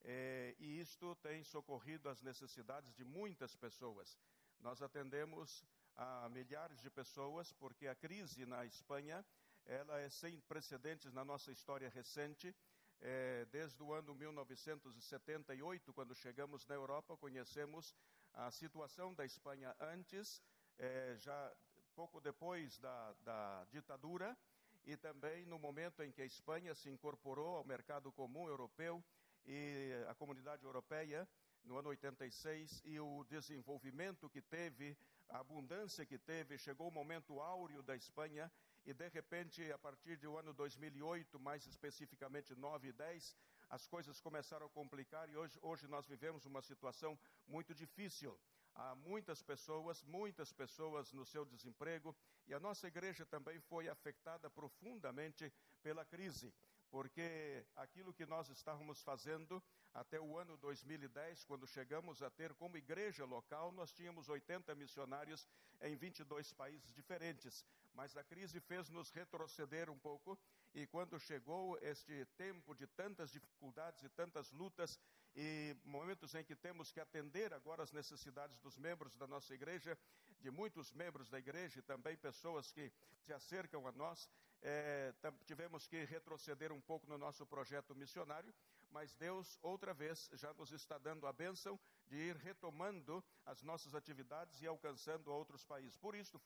É, 0.03 0.55
e 0.59 0.79
isto 0.79 1.15
tem 1.15 1.43
socorrido 1.43 2.07
as 2.09 2.21
necessidades 2.21 2.93
de 2.93 3.03
muitas 3.03 3.55
pessoas. 3.55 4.17
Nós 4.59 4.81
atendemos 4.81 5.65
a 5.95 6.29
milhares 6.29 6.81
de 6.81 6.89
pessoas 6.89 7.51
porque 7.53 7.87
a 7.87 7.95
crise 7.95 8.45
na 8.45 8.65
Espanha 8.65 9.25
ela 9.65 9.99
é 9.99 10.09
sem 10.09 10.39
precedentes 10.41 11.13
na 11.13 11.23
nossa 11.23 11.51
história 11.51 11.89
recente. 11.89 12.55
É, 13.03 13.45
desde 13.51 13.81
o 13.81 13.93
ano 13.93 14.13
1978, 14.13 15.91
quando 15.91 16.13
chegamos 16.13 16.67
na 16.67 16.75
Europa, 16.75 17.17
conhecemos 17.17 17.95
a 18.33 18.51
situação 18.51 19.13
da 19.13 19.25
Espanha 19.25 19.75
antes, 19.79 20.41
é, 20.77 21.15
já 21.17 21.51
pouco 21.95 22.21
depois 22.21 22.77
da, 22.77 23.13
da 23.23 23.65
ditadura, 23.71 24.37
e 24.83 24.95
também 24.97 25.45
no 25.45 25.57
momento 25.57 26.03
em 26.03 26.11
que 26.11 26.21
a 26.21 26.25
Espanha 26.25 26.75
se 26.75 26.89
incorporou 26.89 27.57
ao 27.57 27.63
mercado 27.63 28.11
comum 28.11 28.47
europeu 28.47 29.03
e 29.45 29.91
a 30.07 30.15
comunidade 30.15 30.63
europeia 30.63 31.27
no 31.63 31.77
ano 31.77 31.89
86 31.89 32.81
e 32.85 32.99
o 32.99 33.23
desenvolvimento 33.25 34.29
que 34.29 34.41
teve, 34.41 34.97
a 35.29 35.39
abundância 35.39 36.05
que 36.05 36.17
teve, 36.17 36.57
chegou 36.57 36.87
o 36.87 36.91
momento 36.91 37.39
áureo 37.39 37.81
da 37.83 37.95
Espanha 37.95 38.51
e 38.85 38.93
de 38.93 39.07
repente 39.09 39.71
a 39.71 39.77
partir 39.77 40.17
do 40.17 40.37
ano 40.37 40.53
2008, 40.53 41.39
mais 41.39 41.65
especificamente 41.65 42.55
9 42.55 42.89
e 42.89 42.93
10, 42.93 43.35
as 43.69 43.87
coisas 43.87 44.19
começaram 44.19 44.65
a 44.65 44.69
complicar 44.69 45.29
e 45.29 45.37
hoje, 45.37 45.57
hoje 45.61 45.87
nós 45.87 46.07
vivemos 46.07 46.45
uma 46.45 46.61
situação 46.61 47.17
muito 47.47 47.73
difícil. 47.73 48.37
Há 48.73 48.95
muitas 48.95 49.43
pessoas, 49.43 50.01
muitas 50.03 50.51
pessoas 50.51 51.11
no 51.11 51.25
seu 51.25 51.45
desemprego 51.45 52.15
e 52.47 52.53
a 52.53 52.59
nossa 52.59 52.87
igreja 52.87 53.25
também 53.25 53.59
foi 53.59 53.87
afetada 53.87 54.49
profundamente 54.49 55.51
pela 55.83 56.05
crise 56.05 56.53
porque 56.91 57.65
aquilo 57.77 58.13
que 58.13 58.25
nós 58.25 58.49
estávamos 58.49 59.01
fazendo 59.01 59.63
até 59.93 60.19
o 60.19 60.37
ano 60.37 60.57
2010, 60.57 61.45
quando 61.45 61.65
chegamos 61.65 62.21
a 62.21 62.29
ter 62.29 62.53
como 62.53 62.77
igreja 62.77 63.23
local, 63.23 63.71
nós 63.71 63.93
tínhamos 63.93 64.27
80 64.27 64.75
missionários 64.75 65.47
em 65.81 65.95
22 65.95 66.51
países 66.53 66.93
diferentes. 66.93 67.65
Mas 67.93 68.15
a 68.17 68.23
crise 68.23 68.59
fez 68.59 68.89
nos 68.89 69.09
retroceder 69.09 69.89
um 69.89 69.97
pouco, 69.97 70.37
e 70.73 70.85
quando 70.85 71.19
chegou 71.19 71.77
este 71.81 72.25
tempo 72.37 72.75
de 72.75 72.85
tantas 72.87 73.31
dificuldades 73.31 74.03
e 74.03 74.09
tantas 74.09 74.51
lutas, 74.51 74.99
e 75.33 75.75
momentos 75.85 76.35
em 76.35 76.43
que 76.43 76.55
temos 76.55 76.91
que 76.91 76.99
atender 76.99 77.53
agora 77.53 77.83
as 77.83 77.91
necessidades 77.93 78.59
dos 78.59 78.77
membros 78.77 79.15
da 79.15 79.25
nossa 79.27 79.53
igreja, 79.53 79.97
de 80.39 80.51
muitos 80.51 80.91
membros 80.91 81.29
da 81.29 81.39
igreja 81.39 81.79
e 81.79 81.83
também 81.83 82.17
pessoas 82.17 82.71
que 82.71 82.91
se 83.19 83.31
acercam 83.31 83.87
a 83.87 83.91
nós, 83.91 84.29
é, 84.61 85.13
tivemos 85.45 85.87
que 85.87 86.03
retroceder 86.05 86.71
um 86.71 86.81
pouco 86.81 87.07
no 87.07 87.17
nosso 87.17 87.45
projeto 87.45 87.95
missionário, 87.95 88.53
mas 88.91 89.15
Deus, 89.15 89.57
outra 89.61 89.93
vez, 89.93 90.29
já 90.33 90.53
nos 90.53 90.71
está 90.71 90.97
dando 90.97 91.25
a 91.25 91.33
bênção 91.33 91.79
de 92.07 92.17
ir 92.17 92.35
retomando 92.35 93.23
as 93.45 93.63
nossas 93.63 93.95
atividades 93.95 94.61
e 94.61 94.67
alcançando 94.67 95.31
outros 95.31 95.63
países. 95.63 95.97
Por 95.97 96.13
isso, 96.13 96.39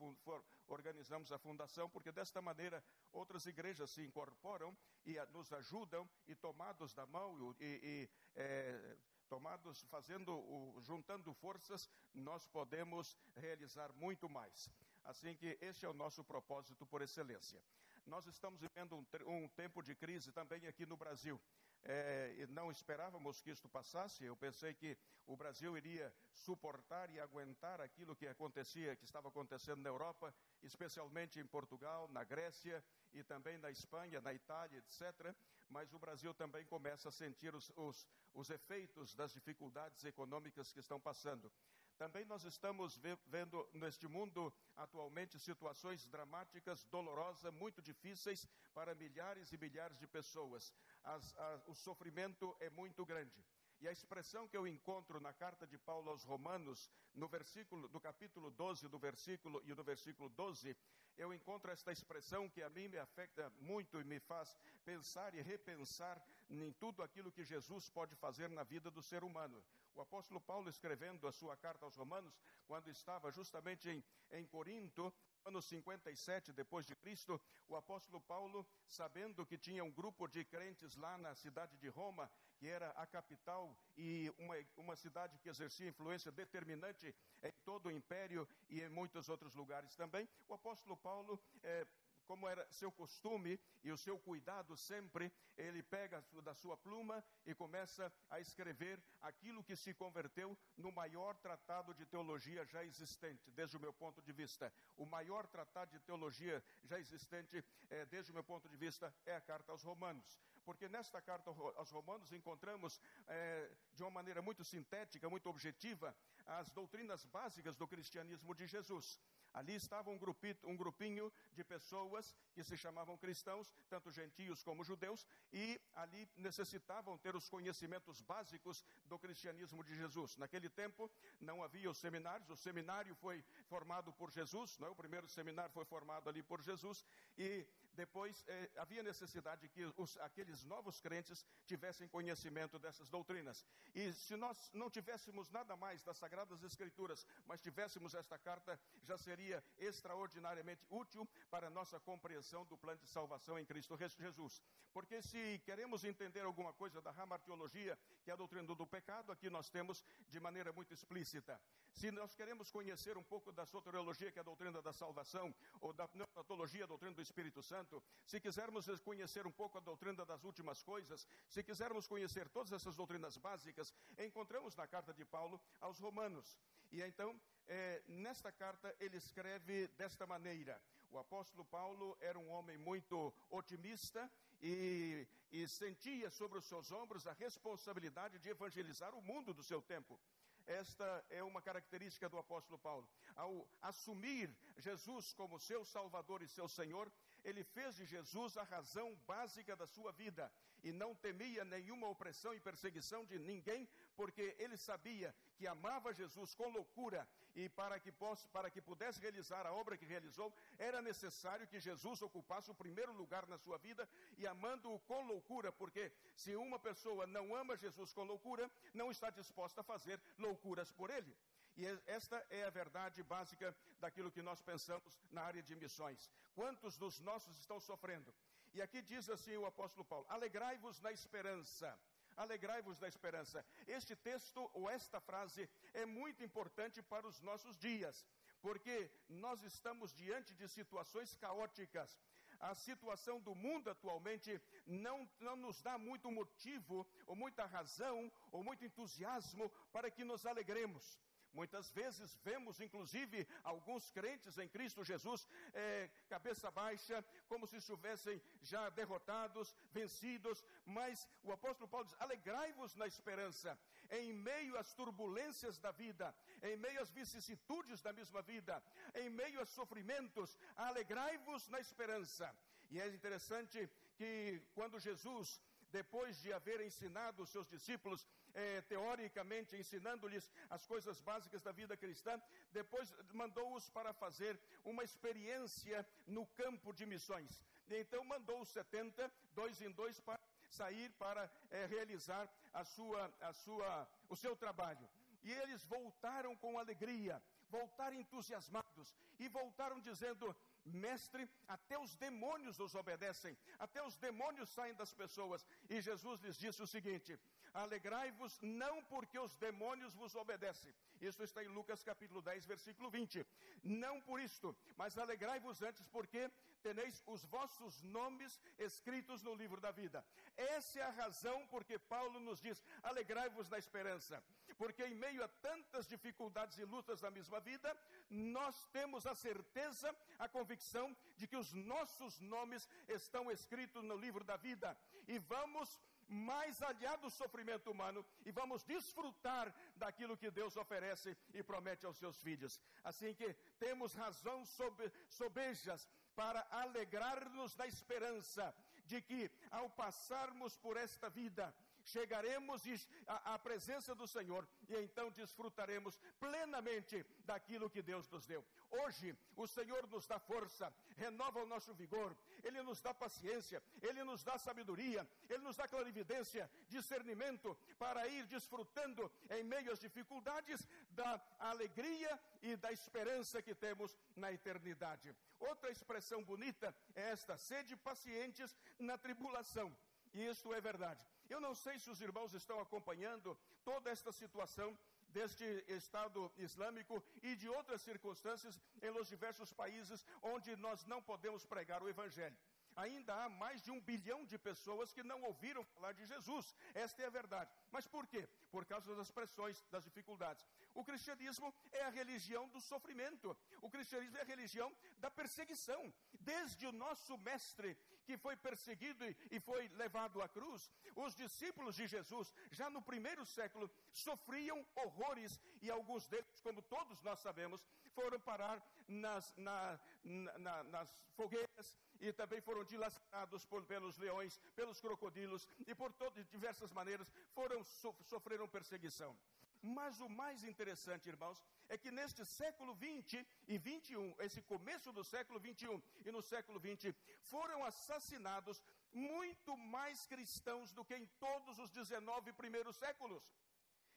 organizamos 0.68 1.32
a 1.32 1.40
fundação, 1.40 1.90
porque 1.90 2.12
desta 2.12 2.42
maneira 2.42 2.84
outras 3.12 3.46
igrejas 3.48 3.90
se 3.90 4.04
incorporam 4.04 4.78
e 5.06 5.20
nos 5.32 5.52
ajudam, 5.54 6.08
e 6.28 6.36
tomados 6.36 6.94
da 6.94 7.06
mão 7.06 7.56
e, 7.60 7.66
e 7.66 8.10
é, 8.36 8.98
tomados, 9.28 9.82
fazendo, 9.84 10.80
juntando 10.82 11.34
forças, 11.34 11.90
nós 12.14 12.46
podemos 12.46 13.18
realizar 13.36 13.92
muito 13.94 14.30
mais. 14.30 14.70
Assim 15.04 15.36
que 15.36 15.58
este 15.62 15.86
é 15.86 15.90
o 15.90 15.94
nosso 15.94 16.24
propósito 16.24 16.86
por 16.86 17.02
excelência. 17.02 17.62
Nós 18.06 18.28
estamos 18.28 18.62
vivendo 18.62 18.96
um, 18.96 19.06
um 19.26 19.48
tempo 19.50 19.82
de 19.82 19.96
crise 19.96 20.32
também 20.32 20.68
aqui 20.68 20.86
no 20.86 20.96
Brasil. 20.96 21.42
É, 21.84 22.46
não 22.50 22.70
esperávamos 22.70 23.42
que 23.42 23.50
isto 23.50 23.68
passasse. 23.68 24.24
Eu 24.24 24.36
pensei 24.36 24.76
que 24.76 24.96
o 25.26 25.36
Brasil 25.36 25.76
iria 25.76 26.14
suportar 26.32 27.10
e 27.10 27.20
aguentar 27.20 27.82
aquilo 27.82 28.16
que 28.16 28.28
acontecia, 28.28 28.96
que 28.96 29.04
estava 29.04 29.30
acontecendo 29.30 29.82
na 29.82 29.90
Europa, 29.90 30.34
especialmente 30.62 31.40
em 31.40 31.48
Portugal, 31.48 32.08
na 32.10 32.24
Grécia 32.24 32.84
e 33.12 33.24
também 33.24 33.58
na 33.58 33.72
Espanha, 33.72 34.22
na 34.22 34.34
Itália, 34.34 34.78
etc. 34.78 35.36
Mas 35.68 35.92
o 35.92 36.00
Brasil 36.00 36.34
também 36.34 36.64
começa 36.66 37.10
a 37.10 37.12
sentir 37.12 37.56
os, 37.56 37.72
os, 37.76 38.08
os 38.34 38.50
efeitos 38.52 39.16
das 39.16 39.34
dificuldades 39.34 40.04
econômicas 40.06 40.72
que 40.72 40.80
estão 40.80 41.00
passando. 41.00 41.52
Também 41.98 42.26
nós 42.26 42.44
estamos 42.44 43.00
vendo 43.28 43.68
neste 43.74 44.06
mundo 44.06 44.54
atualmente 44.76 45.40
situações 45.40 46.06
dramáticas, 46.08 46.84
dolorosas, 46.86 47.54
muito 47.54 47.82
difíceis 47.82 48.46
para 48.74 48.94
milhares 48.94 49.52
e 49.54 49.58
milhares 49.58 49.98
de 49.98 50.06
pessoas. 50.06 50.74
As, 51.04 51.34
a, 51.38 51.62
o 51.68 51.74
sofrimento 51.74 52.54
é 52.60 52.70
muito 52.70 53.06
grande. 53.06 53.42
E 53.80 53.88
a 53.88 53.92
expressão 53.92 54.48
que 54.48 54.58
eu 54.58 54.68
encontro 54.68 55.20
na 55.22 55.34
carta 55.34 55.66
de 55.68 55.78
Paulo 55.78 56.10
aos 56.10 56.24
Romanos, 56.24 56.90
no 57.14 57.28
versículo, 57.28 57.88
do 57.88 58.00
capítulo 58.00 58.50
12, 58.52 58.88
do 58.90 58.98
versículo 58.98 59.62
e 59.66 59.74
no 59.74 59.84
versículo 59.84 60.30
12, 60.30 60.76
eu 61.18 61.34
encontro 61.34 61.72
esta 61.72 61.92
expressão 61.92 62.50
que 62.50 62.62
a 62.62 62.70
mim 62.70 62.88
me 62.90 62.98
afeta 62.98 63.50
muito 63.60 64.00
e 64.00 64.04
me 64.04 64.20
faz 64.20 64.58
pensar 64.84 65.34
e 65.34 65.42
repensar 65.42 66.22
em 66.50 66.72
tudo 66.74 67.02
aquilo 67.02 67.32
que 67.32 67.44
Jesus 67.44 67.90
pode 67.90 68.16
fazer 68.16 68.50
na 68.50 68.64
vida 68.64 68.92
do 68.92 69.02
ser 69.02 69.24
humano. 69.24 69.64
O 69.96 70.02
apóstolo 70.02 70.42
Paulo, 70.42 70.70
escrevendo 70.70 71.28
a 71.28 71.32
sua 71.32 71.56
carta 71.56 71.86
aos 71.86 71.96
Romanos, 71.96 72.38
quando 72.68 72.90
estava 72.90 73.32
justamente 73.32 73.90
em, 73.90 74.04
em 74.32 74.46
Corinto, 74.46 75.14
ano 75.46 75.62
57 75.62 76.52
depois 76.52 76.86
de 76.86 76.96
Cristo, 76.96 77.40
o 77.70 77.76
apóstolo 77.76 78.20
Paulo, 78.20 78.68
sabendo 78.88 79.46
que 79.46 79.58
tinha 79.58 79.84
um 79.84 79.92
grupo 79.92 80.28
de 80.28 80.44
crentes 80.44 80.96
lá 80.96 81.18
na 81.18 81.36
cidade 81.36 81.78
de 81.78 81.88
Roma, 81.88 82.30
que 82.58 82.68
era 82.68 82.90
a 82.92 83.06
capital 83.06 83.78
e 83.96 84.32
uma, 84.38 84.56
uma 84.76 84.96
cidade 84.96 85.38
que 85.40 85.50
exercia 85.50 85.88
influência 85.88 86.32
determinante 86.32 87.16
em 87.44 87.52
todo 87.64 87.88
o 87.88 87.92
império 87.92 88.48
e 88.68 88.82
em 88.82 88.90
muitos 88.90 89.30
outros 89.30 89.54
lugares 89.56 89.96
também, 89.96 90.28
o 90.48 90.54
apóstolo 90.54 90.98
Paulo 90.98 91.40
eh, 91.64 91.86
como 92.26 92.48
era 92.48 92.66
seu 92.72 92.92
costume 92.92 93.60
e 93.84 93.92
o 93.92 93.98
seu 93.98 94.18
cuidado 94.20 94.76
sempre, 94.76 95.32
ele 95.58 95.82
pega 95.82 96.24
da 96.44 96.54
sua 96.54 96.76
pluma 96.78 97.24
e 97.46 97.54
começa 97.54 98.12
a 98.30 98.40
escrever 98.40 99.02
aquilo 99.22 99.64
que 99.64 99.76
se 99.76 99.94
converteu 99.94 100.58
no 100.78 100.92
maior 100.92 101.36
tratado 101.38 101.94
de 101.94 102.06
teologia 102.06 102.66
já 102.66 102.84
existente, 102.84 103.50
desde 103.52 103.78
o 103.78 103.80
meu 103.80 103.94
ponto 103.94 104.22
de 104.22 104.32
vista. 104.34 104.72
O 104.98 105.06
maior 105.06 105.48
tratado 105.48 105.92
de 105.92 106.00
teologia 106.00 106.64
já 106.84 107.00
existente, 107.00 107.64
é, 107.90 108.06
desde 108.06 108.32
o 108.32 108.34
meu 108.34 108.44
ponto 108.44 108.68
de 108.68 108.78
vista, 108.78 109.14
é 109.26 109.36
a 109.36 109.42
carta 109.42 109.72
aos 109.72 109.84
Romanos. 109.84 110.40
Porque 110.64 110.90
nesta 110.90 111.22
carta 111.22 111.52
aos 111.76 111.92
Romanos 111.92 112.32
encontramos, 112.32 113.00
é, 113.28 113.72
de 113.94 114.02
uma 114.02 114.10
maneira 114.10 114.42
muito 114.42 114.64
sintética, 114.64 115.30
muito 115.30 115.48
objetiva, 115.48 116.16
as 116.46 116.72
doutrinas 116.72 117.24
básicas 117.26 117.76
do 117.76 117.88
cristianismo 117.88 118.54
de 118.56 118.66
Jesus. 118.66 119.20
Ali 119.56 119.74
estava 119.76 120.10
um 120.10 120.18
grupinho, 120.18 120.58
um 120.66 120.76
grupinho 120.76 121.32
de 121.54 121.64
pessoas 121.64 122.36
que 122.54 122.62
se 122.62 122.76
chamavam 122.76 123.18
cristãos, 123.18 123.74
tanto 123.90 124.12
gentios 124.12 124.62
como 124.62 124.84
judeus, 124.84 125.26
e 125.52 125.80
ali 125.94 126.28
necessitavam 126.36 127.18
ter 127.18 127.38
os 127.38 127.48
conhecimentos 127.48 128.22
básicos 128.22 128.84
do 129.06 129.18
cristianismo 129.18 129.82
de 129.82 129.96
Jesus. 129.96 130.36
Naquele 130.36 130.70
tempo 130.70 131.10
não 131.40 131.64
havia 131.64 131.90
os 131.90 131.98
seminários, 131.98 132.50
o 132.50 132.58
seminário 132.58 133.16
foi 133.16 133.42
formado 133.68 134.12
por 134.12 134.30
Jesus, 134.30 134.78
não 134.78 134.90
é? 134.90 134.92
o 134.92 134.96
primeiro 134.96 135.28
seminário 135.30 135.72
foi 135.72 135.86
formado 135.86 136.30
ali 136.30 136.44
por 136.44 136.62
Jesus, 136.62 137.06
e 137.38 137.66
depois 137.96 138.44
eh, 138.48 138.70
havia 138.78 139.02
necessidade 139.02 139.68
que 139.70 139.92
os, 139.98 140.18
aqueles 140.18 140.64
novos 140.64 141.00
crentes 141.00 141.46
tivessem 141.66 142.08
conhecimento 142.08 142.78
dessas 142.78 143.10
doutrinas. 143.10 143.66
E 143.94 144.14
se 144.14 144.36
nós 144.36 144.70
não 144.74 144.90
tivéssemos 144.90 145.50
nada 145.50 145.76
mais 145.76 146.04
das 146.04 146.18
Sagradas 146.18 146.62
Escrituras, 146.64 147.26
mas 147.46 147.62
tivéssemos 147.62 148.14
esta 148.14 148.38
carta, 148.38 148.80
já 149.04 149.18
seria 149.18 149.64
extraordinariamente 149.78 150.86
útil 150.90 151.28
para 151.50 151.68
a 151.68 151.70
nossa 151.70 152.00
compreensão 152.00 152.66
do 152.66 152.78
plano 152.78 153.00
de 153.02 153.08
salvação 153.08 153.58
em 153.58 153.66
Cristo 153.66 153.98
Jesus. 153.98 154.62
Porque 154.94 155.22
se 155.22 155.60
queremos 155.66 156.04
entender 156.04 156.42
alguma 156.42 156.74
coisa 156.74 157.02
da 157.02 157.12
ramartiologia, 157.12 157.98
que 158.24 158.30
é 158.30 158.34
a 158.34 158.38
doutrina 158.38 158.76
do 158.76 158.88
pecado, 158.88 159.32
aqui 159.32 159.50
nós 159.50 159.70
temos 159.70 160.04
de 160.30 160.40
maneira 160.40 160.72
muito 160.72 160.94
explícita. 160.94 161.60
Se 161.96 162.12
nós 162.12 162.36
queremos 162.36 162.70
conhecer 162.70 163.18
um 163.18 163.24
pouco 163.24 163.54
da 163.54 163.66
soteriologia, 163.66 164.30
que 164.30 164.38
é 164.38 164.42
a 164.42 164.44
doutrina 164.44 164.82
da 164.82 164.92
salvação, 164.92 165.56
ou 165.80 165.94
da 165.94 166.06
pneumologia, 166.06 166.84
a 166.84 166.88
doutrina 166.88 167.16
do 167.16 167.22
Espírito 167.22 167.64
Santo, 167.64 168.04
se 168.26 168.42
quisermos 168.42 168.86
conhecer 169.02 169.48
um 169.48 169.52
pouco 169.52 169.78
a 169.78 169.82
doutrina 169.82 170.26
das 170.26 170.44
últimas 170.44 170.84
coisas, 170.84 171.26
se 171.48 171.64
quisermos 171.64 172.06
conhecer 172.06 172.50
todas 172.50 172.74
essas 172.74 172.98
doutrinas 172.98 173.38
básicas, 173.38 173.94
encontramos 174.20 174.76
na 174.76 174.86
carta 174.86 175.14
de 175.14 175.24
Paulo 175.24 175.58
aos 175.80 175.98
Romanos. 175.98 176.60
E 176.92 177.02
então, 177.02 177.34
é, 177.66 178.04
nesta 178.08 178.52
carta, 178.52 178.94
ele 179.00 179.16
escreve 179.16 179.88
desta 179.98 180.28
maneira: 180.28 180.82
o 181.10 181.18
apóstolo 181.18 181.64
Paulo 181.64 182.18
era 182.20 182.38
um 182.38 182.50
homem 182.50 182.78
muito 182.78 183.34
otimista 183.50 184.30
e, 184.62 185.26
e 185.50 185.66
sentia 185.66 186.30
sobre 186.30 186.58
os 186.58 186.66
seus 186.66 186.92
ombros 186.92 187.26
a 187.26 187.32
responsabilidade 187.32 188.38
de 188.38 188.50
evangelizar 188.50 189.16
o 189.16 189.22
mundo 189.22 189.54
do 189.54 189.64
seu 189.64 189.82
tempo. 189.82 190.20
Esta 190.68 191.26
é 191.30 191.44
uma 191.44 191.62
característica 191.62 192.28
do 192.28 192.38
apóstolo 192.38 192.80
Paulo. 192.80 193.08
Ao 193.36 193.68
assumir 193.82 194.56
Jesus 194.78 195.32
como 195.34 195.60
seu 195.60 195.86
Salvador 195.86 196.42
e 196.42 196.48
seu 196.48 196.68
Senhor, 196.68 197.12
ele 197.46 197.64
fez 197.64 197.96
de 197.96 198.06
Jesus 198.06 198.58
a 198.58 198.64
razão 198.64 199.16
básica 199.28 199.76
da 199.76 199.86
sua 199.86 200.12
vida 200.12 200.52
e 200.84 200.92
não 200.92 201.16
temia 201.16 201.64
nenhuma 201.64 202.08
opressão 202.08 202.54
e 202.54 202.60
perseguição 202.60 203.24
de 203.26 203.38
ninguém, 203.40 203.88
porque 204.16 204.56
ele 204.60 204.76
sabia 204.76 205.34
que 205.56 205.68
amava 205.68 206.14
Jesus 206.14 206.54
com 206.56 206.68
loucura 206.70 207.28
e 207.56 207.70
para 207.70 208.00
que, 208.00 208.12
possa, 208.12 208.48
para 208.50 208.70
que 208.70 208.82
pudesse 208.82 209.20
realizar 209.20 209.66
a 209.66 209.74
obra 209.74 209.96
que 209.96 210.06
realizou, 210.06 210.54
era 210.78 211.02
necessário 211.02 211.68
que 211.68 211.80
Jesus 211.80 212.22
ocupasse 212.22 212.70
o 212.70 212.76
primeiro 212.76 213.14
lugar 213.14 213.48
na 213.48 213.58
sua 213.58 213.78
vida 213.78 214.10
e 214.38 214.46
amando-o 214.46 215.00
com 215.00 215.22
loucura, 215.26 215.72
porque 215.72 216.12
se 216.36 216.56
uma 216.56 216.80
pessoa 216.80 217.26
não 217.28 217.56
ama 217.56 217.78
Jesus 217.78 218.12
com 218.12 218.24
loucura, 218.24 218.70
não 218.94 219.12
está 219.12 219.30
disposta 219.30 219.82
a 219.82 219.84
fazer 219.84 220.20
loucuras 220.38 220.92
por 220.92 221.10
ele. 221.12 221.36
E 221.78 221.86
esta 222.08 222.38
é 222.50 222.64
a 222.64 222.70
verdade 222.70 223.22
básica 223.24 223.76
daquilo 224.00 224.32
que 224.32 224.42
nós 224.42 224.62
pensamos 224.62 225.20
na 225.30 225.42
área 225.42 225.62
de 225.62 225.76
missões. 225.76 226.30
Quantos 226.54 226.98
dos 226.98 227.20
nossos 227.20 227.58
estão 227.60 227.80
sofrendo? 227.80 228.34
E 228.74 228.82
aqui 228.82 229.02
diz 229.02 229.30
assim 229.30 229.58
o 229.58 229.66
apóstolo 229.66 230.06
Paulo: 230.06 230.26
alegrai-vos 230.30 231.00
na 231.02 231.12
esperança. 231.12 231.98
Alegrai-vos 232.38 233.00
da 233.00 233.08
esperança. 233.08 233.66
Este 233.88 234.16
texto, 234.16 234.70
ou 234.74 234.90
esta 234.90 235.22
frase, 235.22 235.70
é 235.94 236.06
muito 236.06 236.44
importante 236.44 237.02
para 237.02 237.26
os 237.26 237.40
nossos 237.42 237.78
dias, 237.78 238.26
porque 238.62 239.10
nós 239.30 239.64
estamos 239.64 240.14
diante 240.14 240.54
de 240.54 240.68
situações 240.68 241.34
caóticas. 241.36 242.20
A 242.60 242.74
situação 242.74 243.40
do 243.40 243.54
mundo 243.56 243.90
atualmente 243.90 244.62
não, 244.86 245.30
não 245.40 245.56
nos 245.56 245.82
dá 245.82 245.98
muito 245.98 246.30
motivo, 246.30 247.08
ou 247.26 247.36
muita 247.36 247.66
razão, 247.66 248.32
ou 248.52 248.64
muito 248.64 248.84
entusiasmo 248.84 249.70
para 249.92 250.12
que 250.12 250.24
nos 250.26 250.46
alegremos. 250.46 251.18
Muitas 251.56 251.90
vezes 251.92 252.38
vemos, 252.44 252.82
inclusive, 252.82 253.48
alguns 253.64 254.12
crentes 254.12 254.58
em 254.58 254.68
Cristo 254.68 255.06
Jesus, 255.06 255.48
é, 255.74 256.10
cabeça 256.28 256.70
baixa, 256.70 257.24
como 257.48 257.66
se 257.66 257.78
estivessem 257.78 258.42
já 258.62 258.90
derrotados, 258.90 259.74
vencidos, 259.94 260.62
mas 260.86 261.26
o 261.44 261.54
apóstolo 261.54 261.90
Paulo 261.90 262.06
diz: 262.08 262.16
alegrai-vos 262.20 262.94
na 262.96 263.08
esperança, 263.08 263.80
em 264.12 264.34
meio 264.34 264.78
às 264.78 264.94
turbulências 264.94 265.80
da 265.80 265.92
vida, 265.92 266.36
em 266.62 266.76
meio 266.76 267.02
às 267.02 267.10
vicissitudes 267.10 268.02
da 268.02 268.12
mesma 268.12 268.42
vida, 268.42 268.84
em 269.14 269.30
meio 269.30 269.62
aos 269.62 269.70
sofrimentos, 269.70 270.58
alegrai-vos 270.76 271.70
na 271.70 271.80
esperança. 271.80 272.54
E 272.92 273.00
é 273.00 273.08
interessante 273.08 273.90
que 274.18 274.62
quando 274.74 275.00
Jesus 275.00 275.62
depois 275.92 276.42
de 276.42 276.52
haver 276.54 276.82
ensinado 276.82 277.44
os 277.44 277.50
seus 277.50 277.68
discípulos, 277.68 278.28
eh, 278.54 278.82
teoricamente 278.82 279.76
ensinando-lhes 279.76 280.52
as 280.70 280.86
coisas 280.86 281.22
básicas 281.22 281.62
da 281.62 281.72
vida 281.72 281.96
cristã, 281.98 282.42
depois 282.72 283.14
mandou-os 283.34 283.90
para 283.90 284.14
fazer 284.14 284.60
uma 284.84 285.04
experiência 285.04 286.06
no 286.28 286.46
campo 286.48 286.94
de 286.94 287.06
missões. 287.06 287.64
Então 287.90 288.24
mandou 288.26 288.62
os 288.62 288.70
70, 288.70 289.32
dois 289.54 289.82
em 289.82 289.92
dois, 289.92 290.20
para 290.20 290.40
sair 290.70 291.10
para 291.12 291.50
é, 291.70 291.86
realizar 291.86 292.50
a 292.74 292.84
sua, 292.84 293.34
a 293.42 293.54
sua, 293.54 294.08
o 294.30 294.36
seu 294.36 294.56
trabalho. 294.56 295.08
E 295.44 295.52
eles 295.52 295.84
voltaram 295.86 296.56
com 296.56 296.80
alegria, 296.80 297.42
voltaram 297.70 298.20
entusiasmados 298.20 299.16
e 299.40 299.48
voltaram 299.48 300.00
dizendo: 300.00 300.56
Mestre, 300.86 301.50
até 301.68 301.98
os 301.98 302.16
demônios 302.16 302.78
nos 302.78 302.94
obedecem, 302.94 303.58
até 303.80 304.04
os 304.04 304.18
demônios 304.18 304.70
saem 304.70 304.94
das 304.94 305.14
pessoas. 305.14 305.66
E 305.90 306.00
Jesus 306.00 306.40
lhes 306.42 306.58
disse 306.58 306.82
o 306.82 306.88
seguinte: 306.88 307.40
Alegrai-vos 307.74 308.60
não 308.62 309.04
porque 309.04 309.38
os 309.40 309.54
demônios 309.56 310.14
vos 310.14 310.36
obedecem. 310.36 310.94
Isso 311.20 311.44
está 311.44 311.64
em 311.64 311.68
Lucas 311.68 312.04
capítulo 312.04 312.42
10, 312.42 312.66
versículo 312.66 313.10
20. 313.10 313.46
Não 313.84 314.22
por 314.22 314.40
isto, 314.40 314.76
mas 314.96 315.18
alegrai-vos 315.18 315.82
antes 315.82 316.08
porque 316.08 316.50
teneis 316.86 317.24
os 317.26 317.44
vossos 317.46 317.94
nomes 318.04 318.60
escritos 318.78 319.42
no 319.42 319.56
livro 319.62 319.82
da 319.86 319.92
vida. 319.92 320.24
Essa 320.56 321.00
é 321.00 321.02
a 321.02 321.16
razão 321.22 321.58
porque 321.74 321.98
Paulo 321.98 322.40
nos 322.40 322.62
diz: 322.62 322.84
alegrai-vos 323.02 323.70
na 323.70 323.80
esperança. 323.84 324.44
Porque 324.78 325.04
em 325.04 325.16
meio 325.16 325.44
a 325.44 325.48
tantas 325.70 326.08
dificuldades 326.08 326.78
e 326.78 326.86
lutas 326.86 327.22
da 327.22 327.32
mesma 327.32 327.60
vida, 327.60 327.90
nós 328.30 328.76
temos 328.98 329.26
a 329.26 329.34
certeza, 329.34 330.16
a 330.38 330.48
convicção 330.48 331.16
de 331.38 331.48
que 331.48 331.58
os 331.58 331.72
nossos 331.74 332.40
nomes 332.40 332.88
estão 333.08 333.50
escritos 333.50 334.04
no 334.04 334.18
livro 334.26 334.44
da 334.44 334.58
vida. 334.58 334.96
E 335.28 335.40
vamos 335.40 336.00
mais 336.28 336.82
aliado 336.82 337.24
do 337.24 337.30
sofrimento 337.30 337.92
humano 337.92 338.26
e 338.46 338.52
vamos 338.52 338.84
desfrutar 338.84 339.74
daquilo 339.96 340.38
que 340.38 340.52
Deus 340.52 340.76
oferece 340.78 341.36
e 341.54 341.64
promete 341.64 342.06
aos 342.06 342.18
seus 342.18 342.38
filhos. 342.42 342.80
Assim 343.04 343.34
que 343.34 343.54
temos 343.80 344.14
razão 344.14 344.66
sob, 344.66 345.12
sobejas 345.30 346.08
para 346.36 346.62
alegrar-nos 346.70 347.76
da 347.76 347.88
esperança 347.88 348.74
de 349.06 349.22
que, 349.22 349.52
ao 349.72 349.90
passarmos 349.90 350.76
por 350.78 350.98
esta 350.98 351.30
vida, 351.30 351.74
chegaremos 352.06 352.84
à, 353.28 353.58
presença 353.60 354.14
do 354.14 354.28
Senhor 354.28 354.68
e 354.88 354.96
então 354.96 355.32
desfrutaremos 355.32 356.18
plenamente 356.40 357.26
daquilo 357.46 357.90
que 357.90 358.02
Deus 358.02 358.30
nos 358.30 358.46
deu. 358.46 358.64
Hoje, 358.92 359.36
o 359.56 359.68
Senhor 359.68 360.08
nos 360.08 360.28
dá 360.28 360.40
força, 360.40 360.94
renova 361.18 361.60
o 361.62 361.66
nosso 361.66 361.94
vigor, 361.94 362.36
Ele 362.64 362.82
nos 362.84 363.02
dá 363.02 363.14
paciência, 363.14 363.82
Ele 364.02 364.24
nos 364.24 364.44
dá 364.44 364.58
sabedoria, 364.58 365.28
Ele 365.50 365.64
nos 365.64 365.76
dá 365.76 365.88
clarividência, 365.88 366.70
discernimento 366.88 367.76
para 367.98 368.28
ir 368.28 368.46
desfrutando 368.46 369.30
em 369.50 369.64
meio 369.64 369.92
às 369.92 370.00
dificuldades 370.00 370.88
da 371.10 371.42
alegria 371.60 372.40
e 372.62 372.76
da 372.76 372.92
esperança 372.92 373.62
que 373.62 373.74
temos 373.74 374.16
na 374.36 374.52
eternidade. 374.52 375.36
Outra 375.60 375.90
expressão 375.90 376.44
bonita 376.44 376.96
é 377.16 377.32
esta: 377.32 377.58
sede 377.58 377.96
pacientes 377.96 378.76
na 379.00 379.18
tribulação. 379.18 379.96
E 380.34 380.46
isto 380.48 380.74
é 380.74 380.82
verdade. 380.82 381.26
Eu 381.50 381.60
não 381.60 381.76
sei 381.76 382.00
se 382.00 382.10
os 382.10 382.22
irmãos 382.22 382.54
estão 382.54 382.80
acompanhando 382.80 383.58
toda 383.84 384.10
esta 384.10 384.32
situação 384.32 384.98
deste 385.30 385.66
Estado 385.88 386.52
Islâmico 386.58 387.24
e 387.42 387.56
de 387.56 387.70
outras 387.70 388.02
circunstâncias 388.02 388.80
em 389.02 389.10
los 389.10 389.28
diversos 389.28 389.74
países 389.74 390.26
onde 390.42 390.76
nós 390.78 391.06
não 391.06 391.22
podemos 391.22 391.66
pregar 391.66 392.02
o 392.02 392.10
Evangelho 392.10 392.58
ainda 392.96 393.34
há 393.36 393.50
mais 393.50 393.82
de 393.82 393.92
um 393.92 394.00
bilhão 394.00 394.46
de 394.46 394.58
pessoas 394.58 395.12
que 395.12 395.24
não 395.24 395.42
ouviram 395.44 395.84
falar 395.84 396.14
de 396.14 396.26
Jesus. 396.26 396.74
Esta 396.94 397.24
é 397.24 397.26
a 397.26 397.30
verdade. 397.30 397.72
Mas 397.92 398.08
por 398.08 398.26
quê? 398.28 398.48
Por 398.72 398.86
causa 398.86 399.16
das 399.16 399.30
pressões, 399.30 399.84
das 399.92 400.04
dificuldades. 400.04 400.66
O 400.94 401.04
cristianismo 401.04 401.74
é 401.92 402.04
a 402.04 402.10
religião 402.10 402.68
do 402.70 402.80
sofrimento. 402.80 403.56
O 403.82 403.90
cristianismo 403.90 404.38
é 404.38 404.42
a 404.42 404.46
religião 404.46 404.96
da 405.18 405.30
perseguição. 405.30 406.14
Desde 406.46 406.86
o 406.88 406.92
nosso 406.92 407.38
mestre, 407.40 407.98
que 408.26 408.38
foi 408.38 408.56
perseguido 408.56 409.24
e 409.52 409.60
foi 409.60 409.88
levado 409.90 410.42
à 410.42 410.48
cruz, 410.48 410.92
os 411.16 411.36
discípulos 411.36 411.96
de 411.96 412.08
Jesus, 412.08 412.54
já 412.72 412.90
no 412.90 413.02
primeiro 413.02 413.46
século, 413.46 413.90
sofriam 414.12 414.86
horrores 414.96 415.60
e 415.82 415.90
alguns 415.90 416.28
deles, 416.28 416.62
como 416.62 416.82
todos 416.84 417.22
nós 417.22 417.40
sabemos, 417.40 417.84
foram 418.14 418.40
parar 418.40 418.82
nas, 419.08 419.54
na, 419.58 420.00
na, 420.24 420.84
nas 420.84 421.24
fogueiras 421.36 421.98
e 422.22 422.32
também 422.32 422.62
foram 422.62 422.84
dilacerados 422.84 423.66
por, 423.66 423.84
pelos 423.86 424.18
leões, 424.18 424.58
pelos 424.76 425.00
crocodilos 425.02 425.68
e 425.86 425.94
por 425.94 426.14
todas 426.14 426.48
diversas 426.48 426.92
maneiras 426.92 427.32
foram 427.54 427.84
so, 427.84 428.16
sofreram 428.22 428.68
perseguição. 428.68 429.38
Mas 429.86 430.20
o 430.20 430.28
mais 430.28 430.64
interessante, 430.64 431.30
irmãos, 431.30 431.64
é 431.88 431.96
que 431.96 432.10
neste 432.10 432.44
século 432.44 432.96
20 432.96 433.46
e 433.68 433.78
21, 433.78 434.36
esse 434.40 434.60
começo 434.64 435.12
do 435.14 435.24
século 435.24 435.60
21 435.60 436.02
e 436.26 436.32
no 436.32 436.42
século 436.42 436.80
20, 436.80 437.16
foram 437.44 437.84
assassinados 437.84 438.82
muito 439.14 439.78
mais 439.78 440.26
cristãos 440.26 440.92
do 440.92 441.06
que 441.06 441.16
em 441.16 441.28
todos 441.40 441.78
os 441.78 441.92
19 441.92 442.52
primeiros 442.54 442.96
séculos. 442.96 443.54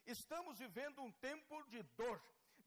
Estamos 0.07 0.59
vivendo 0.59 1.03
um 1.03 1.13
tempo 1.13 1.63
de 1.65 1.83
dor, 1.99 2.19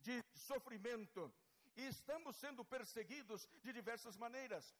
de 0.01 0.23
sofrimento, 0.35 1.33
e 1.75 1.87
estamos 1.87 2.35
sendo 2.35 2.63
perseguidos 2.63 3.49
de 3.63 3.73
diversas 3.73 4.15
maneiras. 4.15 4.75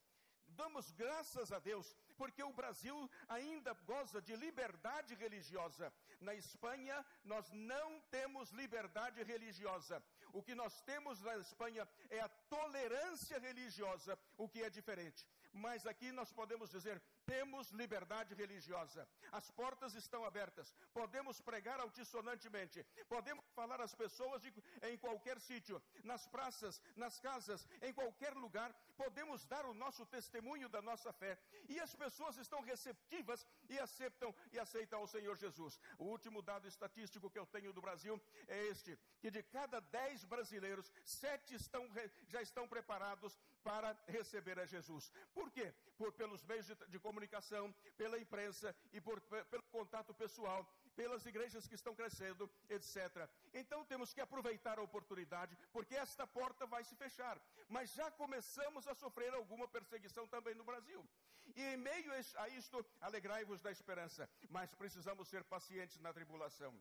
Damos 0.50 0.92
graças 0.92 1.52
a 1.52 1.58
Deus, 1.58 1.98
porque 2.22 2.44
o 2.44 2.54
Brasil 2.54 3.10
ainda 3.28 3.74
goza 3.92 4.22
de 4.22 4.36
liberdade 4.36 5.16
religiosa. 5.16 5.92
Na 6.20 6.36
Espanha, 6.36 7.04
nós 7.24 7.50
não 7.52 8.00
temos 8.16 8.52
liberdade 8.52 9.24
religiosa. 9.24 10.04
O 10.32 10.44
que 10.44 10.54
nós 10.54 10.80
temos 10.82 11.20
na 11.28 11.36
Espanha 11.38 11.88
é 12.12 12.20
a 12.20 12.30
tolerância 12.30 13.40
religiosa, 13.40 14.20
o 14.38 14.48
que 14.48 14.62
é 14.62 14.70
diferente. 14.70 15.26
Mas 15.52 15.88
aqui 15.88 16.12
nós 16.12 16.32
podemos 16.32 16.70
dizer: 16.70 17.02
temos 17.32 17.70
liberdade 17.72 18.36
religiosa. 18.36 19.08
As 19.32 19.50
portas 19.52 19.94
estão 19.96 20.26
abertas. 20.26 20.76
Podemos 20.94 21.40
pregar 21.40 21.80
altissonantemente. 21.80 22.86
Podemos 23.08 23.46
falar 23.56 23.80
às 23.80 23.96
pessoas 23.96 24.42
de, 24.42 24.52
em 24.90 24.98
qualquer 24.98 25.40
sítio, 25.40 25.82
nas 26.04 26.28
praças, 26.28 26.82
nas 26.98 27.22
casas, 27.22 27.66
em 27.82 27.94
qualquer 27.94 28.34
lugar. 28.34 28.70
Podemos 28.98 29.46
dar 29.46 29.66
o 29.66 29.74
nosso 29.74 30.06
testemunho 30.06 30.68
da 30.68 30.82
nossa 30.82 31.14
fé. 31.14 31.40
E 31.70 31.80
as 31.80 31.96
pessoas 31.96 32.36
estão 32.36 32.60
receptivas 32.60 33.48
e 33.70 33.80
aceitam 33.80 34.36
e 34.52 34.60
aceitam 34.60 35.02
o 35.02 35.08
Senhor 35.08 35.38
Jesus. 35.38 35.80
O 35.98 36.04
último 36.16 36.42
dado 36.42 36.68
estatístico 36.68 37.30
que 37.30 37.40
eu 37.40 37.46
tenho 37.46 37.72
do 37.72 37.82
Brasil 37.82 38.22
é 38.50 38.66
este: 38.66 39.00
que 39.22 39.32
de 39.32 39.42
cada 39.42 39.80
dez 39.80 40.26
brasileiros, 40.26 40.92
sete 41.06 41.56
estão, 41.56 41.90
já 42.28 42.42
estão 42.42 42.68
preparados 42.68 43.40
para 43.64 43.98
receber 44.08 44.60
a 44.60 44.66
Jesus. 44.66 45.12
Por 45.34 45.50
quê? 45.52 45.74
Por, 45.98 46.12
pelos 46.14 46.44
meios 46.44 46.68
de, 46.68 46.76
de 46.88 47.00
comunicação, 47.00 47.74
pela 47.98 48.20
imprensa 48.20 48.76
e 48.92 49.00
por, 49.00 49.22
pelo 49.22 49.64
contato 49.72 50.14
pessoal, 50.14 50.68
pelas 50.96 51.26
igrejas 51.26 51.68
que 51.68 51.76
estão 51.76 51.96
crescendo, 51.96 52.50
etc. 52.70 53.30
Então 53.54 53.86
temos 53.86 54.14
que 54.14 54.22
aproveitar 54.22 54.78
a 54.80 54.82
oportunidade, 54.82 55.58
porque 55.72 55.96
esta 55.96 56.28
porta 56.28 56.66
vai 56.66 56.84
se 56.84 56.96
fechar. 56.96 57.40
Mas 57.70 57.94
já 57.94 58.12
começamos 58.12 58.88
a 58.88 58.94
sofrer 58.94 59.34
alguma 59.34 59.68
perseguição 59.68 60.28
também 60.28 60.56
no 60.56 60.64
Brasil. 60.64 61.08
E 61.56 61.62
em 61.62 61.78
meio 61.78 62.12
a 62.38 62.50
isto, 62.50 62.86
alegrai-vos 63.00 63.62
da 63.62 63.72
esperança, 63.72 64.30
mas 64.50 64.74
precisamos 64.74 65.28
ser 65.28 65.44
pacientes 65.44 66.00
na 66.00 66.14
tribulação. 66.14 66.74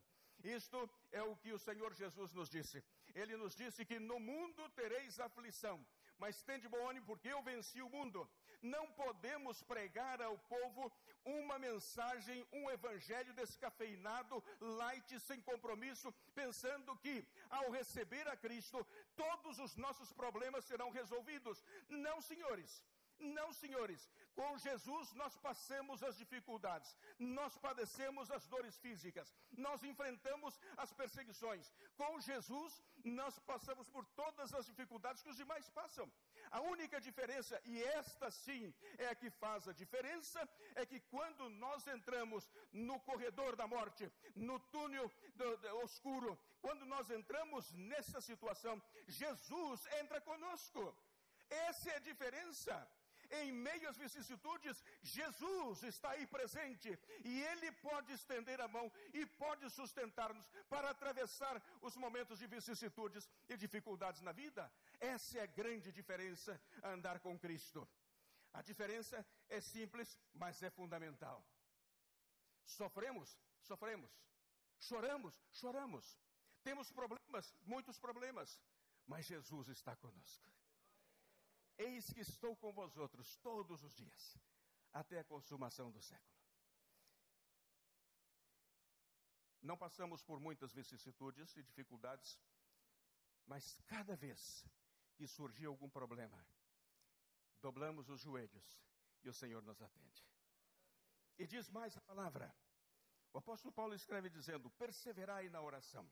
Isto 0.42 0.88
é 1.12 1.22
o 1.22 1.36
que 1.36 1.52
o 1.52 1.58
Senhor 1.58 1.92
Jesus 1.94 2.32
nos 2.32 2.48
disse. 2.48 2.82
Ele 3.14 3.36
nos 3.36 3.54
disse 3.54 3.84
que 3.84 3.98
no 3.98 4.18
mundo 4.18 4.68
tereis 4.70 5.20
aflição, 5.20 5.84
mas 6.20 6.42
tende 6.42 6.68
bom 6.68 6.88
ânimo 6.88 7.06
porque 7.06 7.28
eu 7.28 7.42
venci 7.42 7.80
o 7.82 7.88
mundo. 7.88 8.28
Não 8.62 8.84
podemos 8.92 9.62
pregar 9.62 10.20
ao 10.20 10.36
povo 10.54 10.92
uma 11.24 11.58
mensagem, 11.58 12.46
um 12.52 12.70
evangelho 12.70 13.32
descafeinado, 13.32 14.42
light, 14.60 15.18
sem 15.20 15.40
compromisso, 15.40 16.12
pensando 16.34 16.96
que 16.96 17.26
ao 17.48 17.70
receber 17.70 18.28
a 18.28 18.36
Cristo, 18.36 18.86
todos 19.16 19.58
os 19.58 19.76
nossos 19.76 20.12
problemas 20.12 20.64
serão 20.66 20.90
resolvidos. 20.90 21.64
Não, 21.88 22.20
senhores. 22.20 22.84
Não, 23.18 23.52
senhores. 23.52 24.08
Com 24.40 24.56
Jesus 24.56 25.12
nós 25.20 25.36
passamos 25.36 26.02
as 26.02 26.16
dificuldades, 26.16 26.96
nós 27.18 27.58
padecemos 27.58 28.30
as 28.30 28.46
dores 28.46 28.76
físicas, 28.84 29.34
nós 29.64 29.82
enfrentamos 29.82 30.58
as 30.78 30.90
perseguições. 31.00 31.70
Com 31.94 32.18
Jesus 32.28 32.82
nós 33.04 33.38
passamos 33.40 33.86
por 33.90 34.06
todas 34.20 34.54
as 34.54 34.64
dificuldades 34.64 35.22
que 35.22 35.28
os 35.28 35.36
demais 35.36 35.68
passam. 35.68 36.10
A 36.50 36.62
única 36.62 36.98
diferença, 36.98 37.60
e 37.66 37.82
esta 37.82 38.30
sim 38.30 38.72
é 38.96 39.08
a 39.08 39.14
que 39.14 39.28
faz 39.28 39.68
a 39.68 39.74
diferença, 39.74 40.48
é 40.74 40.86
que 40.86 41.00
quando 41.00 41.50
nós 41.50 41.86
entramos 41.86 42.50
no 42.72 42.98
corredor 43.00 43.54
da 43.56 43.66
morte, 43.66 44.10
no 44.34 44.58
túnel 44.58 45.12
do, 45.34 45.56
do, 45.58 45.76
oscuro, 45.84 46.38
quando 46.62 46.86
nós 46.86 47.10
entramos 47.10 47.70
nessa 47.74 48.22
situação, 48.22 48.82
Jesus 49.06 49.86
entra 50.00 50.18
conosco. 50.22 50.96
Essa 51.50 51.90
é 51.90 51.96
a 51.96 52.06
diferença 52.10 52.74
em 53.30 53.52
meio 53.52 53.88
às 53.88 53.96
vicissitudes, 53.96 54.82
Jesus 55.02 55.82
está 55.82 56.10
aí 56.10 56.26
presente 56.26 56.98
e 57.24 57.42
Ele 57.42 57.72
pode 57.72 58.12
estender 58.12 58.60
a 58.60 58.68
mão 58.68 58.90
e 59.12 59.24
pode 59.26 59.68
sustentar-nos 59.70 60.48
para 60.68 60.90
atravessar 60.90 61.62
os 61.80 61.96
momentos 61.96 62.38
de 62.38 62.46
vicissitudes 62.46 63.28
e 63.48 63.56
dificuldades 63.56 64.20
na 64.20 64.32
vida. 64.32 64.70
Essa 64.98 65.38
é 65.38 65.42
a 65.42 65.46
grande 65.46 65.92
diferença 65.92 66.60
andar 66.82 67.20
com 67.20 67.38
Cristo. 67.38 67.88
A 68.52 68.62
diferença 68.62 69.24
é 69.48 69.60
simples, 69.60 70.18
mas 70.34 70.62
é 70.62 70.70
fundamental. 70.70 71.44
Sofremos, 72.64 73.38
sofremos. 73.62 74.10
Choramos, 74.78 75.40
choramos. 75.52 76.18
Temos 76.62 76.90
problemas, 76.90 77.54
muitos 77.62 77.98
problemas, 77.98 78.60
mas 79.06 79.26
Jesus 79.26 79.68
está 79.68 79.94
conosco. 79.96 80.59
Eis 81.80 82.12
que 82.12 82.20
estou 82.20 82.54
com 82.54 82.70
vós 82.72 82.94
outros 82.98 83.36
todos 83.36 83.82
os 83.82 83.94
dias, 83.94 84.38
até 84.92 85.18
a 85.18 85.24
consumação 85.24 85.90
do 85.90 86.00
século. 86.02 86.38
Não 89.62 89.78
passamos 89.78 90.22
por 90.22 90.38
muitas 90.38 90.74
vicissitudes 90.74 91.56
e 91.56 91.62
dificuldades, 91.62 92.38
mas 93.46 93.80
cada 93.86 94.14
vez 94.14 94.62
que 95.14 95.26
surgir 95.26 95.66
algum 95.66 95.88
problema, 95.88 96.46
dobramos 97.62 98.10
os 98.10 98.20
joelhos 98.20 98.84
e 99.22 99.30
o 99.30 99.34
Senhor 99.34 99.62
nos 99.62 99.80
atende. 99.80 100.22
E 101.38 101.46
diz 101.46 101.70
mais 101.70 101.96
a 101.96 102.00
palavra. 102.02 102.54
O 103.32 103.38
apóstolo 103.38 103.72
Paulo 103.72 103.94
escreve 103.94 104.28
dizendo: 104.28 104.68
perseverai 104.72 105.48
na 105.48 105.62
oração. 105.62 106.06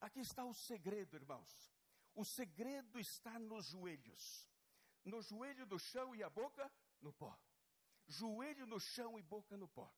Aqui 0.00 0.20
está 0.20 0.44
o 0.44 0.54
segredo, 0.54 1.16
irmãos. 1.16 1.72
O 2.14 2.24
segredo 2.24 3.00
está 3.00 3.36
nos 3.40 3.66
joelhos. 3.66 4.51
No 5.04 5.20
joelho 5.20 5.66
do 5.66 5.78
chão 5.78 6.14
e 6.14 6.22
a 6.22 6.30
boca 6.30 6.70
no 7.00 7.12
pó. 7.12 7.36
Joelho 8.06 8.66
no 8.66 8.78
chão 8.78 9.18
e 9.18 9.22
boca 9.22 9.56
no 9.56 9.68
pó. 9.68 9.92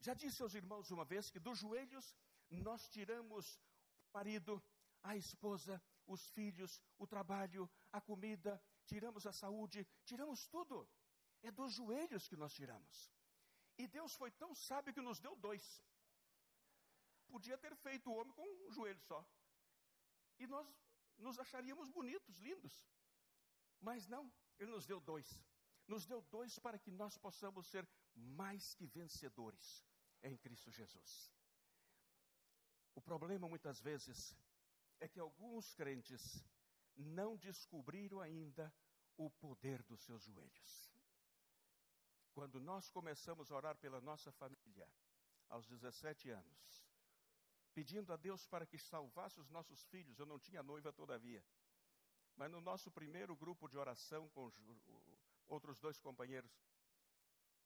Já 0.00 0.14
disse 0.14 0.42
aos 0.42 0.54
irmãos 0.54 0.90
uma 0.90 1.04
vez 1.04 1.30
que 1.30 1.38
dos 1.38 1.58
joelhos 1.58 2.16
nós 2.50 2.88
tiramos 2.88 3.60
o 3.98 4.12
marido, 4.12 4.62
a 5.02 5.16
esposa, 5.16 5.80
os 6.06 6.26
filhos, 6.30 6.80
o 6.98 7.06
trabalho, 7.06 7.70
a 7.92 8.00
comida, 8.00 8.60
tiramos 8.86 9.26
a 9.26 9.32
saúde, 9.32 9.86
tiramos 10.04 10.46
tudo. 10.48 10.88
É 11.42 11.50
dos 11.50 11.74
joelhos 11.74 12.26
que 12.28 12.36
nós 12.36 12.52
tiramos. 12.52 13.12
E 13.78 13.86
Deus 13.86 14.14
foi 14.14 14.30
tão 14.32 14.54
sábio 14.54 14.92
que 14.92 15.00
nos 15.00 15.20
deu 15.20 15.34
dois. 15.36 15.82
Podia 17.28 17.56
ter 17.56 17.74
feito 17.76 18.10
o 18.10 18.14
homem 18.14 18.32
com 18.34 18.66
um 18.66 18.70
joelho 18.72 19.00
só. 19.02 19.24
E 20.38 20.46
nós 20.46 20.66
nos 21.18 21.38
acharíamos 21.38 21.88
bonitos, 21.88 22.36
lindos. 22.38 22.84
Mas 23.80 24.06
não, 24.06 24.30
Ele 24.58 24.70
nos 24.70 24.86
deu 24.86 25.00
dois. 25.00 25.42
Nos 25.86 26.06
deu 26.06 26.22
dois 26.22 26.58
para 26.58 26.78
que 26.78 26.90
nós 26.90 27.16
possamos 27.18 27.66
ser 27.66 27.88
mais 28.14 28.74
que 28.74 28.86
vencedores 28.86 29.84
em 30.22 30.36
Cristo 30.36 30.70
Jesus. 30.70 31.32
O 32.94 33.00
problema 33.00 33.48
muitas 33.48 33.80
vezes 33.80 34.36
é 35.00 35.08
que 35.08 35.18
alguns 35.18 35.74
crentes 35.74 36.44
não 36.96 37.36
descobriram 37.36 38.20
ainda 38.20 38.72
o 39.16 39.30
poder 39.30 39.82
dos 39.82 40.00
seus 40.02 40.22
joelhos. 40.22 40.92
Quando 42.32 42.60
nós 42.60 42.90
começamos 42.90 43.50
a 43.50 43.56
orar 43.56 43.76
pela 43.76 44.00
nossa 44.00 44.30
família, 44.32 44.88
aos 45.48 45.66
17 45.66 46.30
anos, 46.30 46.86
pedindo 47.74 48.12
a 48.12 48.16
Deus 48.16 48.46
para 48.46 48.66
que 48.66 48.78
salvasse 48.78 49.40
os 49.40 49.50
nossos 49.50 49.84
filhos, 49.86 50.18
eu 50.18 50.26
não 50.26 50.38
tinha 50.38 50.62
noiva 50.62 50.92
todavia, 50.92 51.44
mas 52.36 52.50
no 52.50 52.60
nosso 52.60 52.90
primeiro 52.90 53.36
grupo 53.36 53.68
de 53.68 53.76
oração 53.76 54.28
com 54.30 54.46
os 54.46 54.54
outros 55.46 55.78
dois 55.78 55.98
companheiros, 56.00 56.52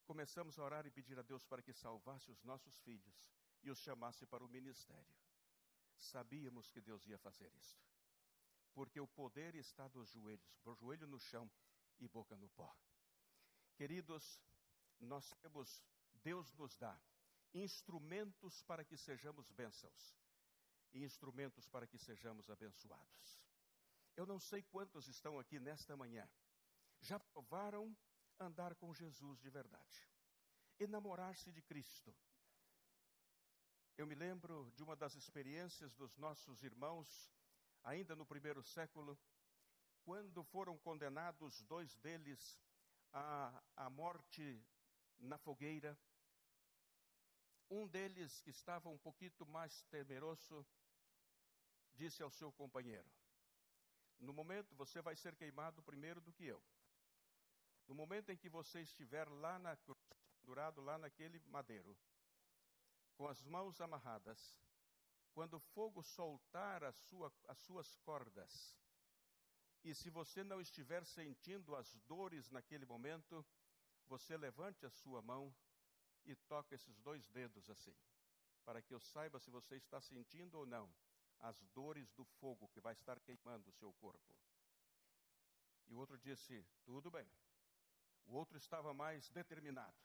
começamos 0.05 0.59
a 0.59 0.64
orar 0.64 0.87
e 0.87 0.90
pedir 0.90 1.18
a 1.18 1.22
Deus 1.22 1.44
para 1.44 1.62
que 1.62 1.72
salvasse 1.72 2.31
os 2.31 2.42
nossos 2.42 2.79
filhos 2.81 3.33
e 3.62 3.70
os 3.70 3.79
chamasse 3.79 4.27
para 4.27 4.44
o 4.44 4.48
ministério. 4.48 5.16
Sabíamos 5.96 6.70
que 6.70 6.81
Deus 6.81 7.07
ia 7.07 7.18
fazer 7.18 7.53
isso, 7.55 7.81
porque 8.72 9.00
o 9.00 9.07
poder 9.07 9.55
está 9.55 9.87
dos 9.88 10.09
joelhos, 10.11 10.61
joelho 10.79 11.07
no 11.07 11.20
chão 11.20 11.50
e 11.98 12.09
boca 12.09 12.37
no 12.37 12.48
pó. 12.50 12.74
Queridos, 13.77 14.40
nós 15.00 15.33
temos, 15.40 15.83
Deus 16.22 16.53
nos 16.55 16.77
dá 16.77 16.98
instrumentos 17.53 18.62
para 18.62 18.85
que 18.85 18.96
sejamos 18.96 19.50
bênçãos 19.53 20.16
e 20.92 21.05
instrumentos 21.05 21.68
para 21.68 21.87
que 21.87 21.98
sejamos 21.98 22.50
abençoados. 22.50 23.43
Eu 24.16 24.27
não 24.27 24.38
sei 24.38 24.62
quantos 24.62 25.09
estão 25.09 25.38
aqui 25.38 25.59
nesta 25.59 25.96
manhã, 25.96 26.29
já 27.00 27.18
provaram 27.18 27.96
andar 28.38 28.74
com 28.77 28.94
Jesus 28.94 29.40
de 29.40 29.50
verdade, 29.50 30.09
enamorar-se 30.79 31.50
de 31.50 31.62
Cristo. 31.62 32.14
Eu 33.96 34.07
me 34.07 34.14
lembro 34.14 34.72
de 34.74 34.83
uma 34.83 34.96
das 34.96 35.14
experiências 35.14 35.94
dos 35.94 36.16
nossos 36.16 36.62
irmãos, 36.62 37.31
ainda 37.83 38.16
no 38.16 38.27
primeiro 38.27 38.62
século, 38.62 39.18
quando 40.05 40.42
foram 40.44 40.77
condenados 40.79 41.62
dois 41.62 41.96
deles 41.96 42.59
à, 43.12 43.62
à 43.77 43.90
morte 43.90 44.64
na 45.18 45.38
fogueira. 45.38 45.98
Um 47.70 47.87
deles, 47.87 48.40
que 48.40 48.50
estava 48.50 48.88
um 48.88 48.98
pouquinho 48.98 49.46
mais 49.46 49.83
temeroso, 49.85 50.66
disse 51.94 52.22
ao 52.22 52.31
seu 52.31 52.53
companheiro: 52.53 53.11
No 54.18 54.33
momento 54.33 54.74
você 54.74 55.00
vai 55.03 55.16
ser 55.16 55.35
queimado 55.37 55.83
primeiro 55.83 56.20
do 56.20 56.33
que 56.33 56.44
eu. 56.46 56.62
No 57.87 57.94
momento 57.94 58.31
em 58.31 58.37
que 58.37 58.48
você 58.48 58.81
estiver 58.81 59.29
lá 59.29 59.59
na 59.59 59.77
cruz, 59.77 59.98
pendurado 60.40 60.83
lá 60.83 60.98
naquele 60.98 61.40
madeiro, 61.46 61.96
com 63.14 63.27
as 63.27 63.42
mãos 63.44 63.81
amarradas, 63.81 64.59
quando 65.33 65.55
o 65.55 65.61
fogo 65.61 66.03
soltar 66.03 66.92
sua, 66.92 67.33
as 67.48 67.59
suas 67.59 67.96
cordas, 67.96 68.77
e 69.83 69.94
se 69.94 70.11
você 70.11 70.44
não 70.44 70.61
estiver 70.61 71.05
sentindo 71.05 71.74
as 71.74 71.94
dores 72.07 72.50
naquele 72.50 72.87
momento, 72.87 73.44
você 74.07 74.37
levante 74.37 74.85
a 74.87 74.90
sua 74.90 75.20
mão 75.20 75.55
e 76.24 76.35
toque 76.35 76.74
esses 76.74 76.98
dois 77.00 77.29
dedos 77.29 77.68
assim, 77.68 77.96
para 78.64 78.81
que 78.81 78.94
eu 78.94 79.00
saiba 79.00 79.38
se 79.38 79.50
você 79.50 79.77
está 79.77 80.00
sentindo 80.00 80.59
ou 80.59 80.66
não 80.66 80.90
as 81.40 81.61
dores 81.75 82.11
do 82.12 82.25
fogo 82.25 82.68
que 82.68 82.81
vai 82.81 82.92
estar 82.92 83.20
queimando 83.20 83.68
o 83.68 83.73
seu 83.73 83.92
corpo. 83.94 84.35
E 85.87 85.94
o 85.94 85.99
outro 85.99 86.18
disse: 86.18 86.66
Tudo 86.85 87.11
bem. 87.11 87.29
O 88.27 88.35
outro 88.35 88.57
estava 88.57 88.94
mais 88.94 89.29
determinado, 89.29 89.99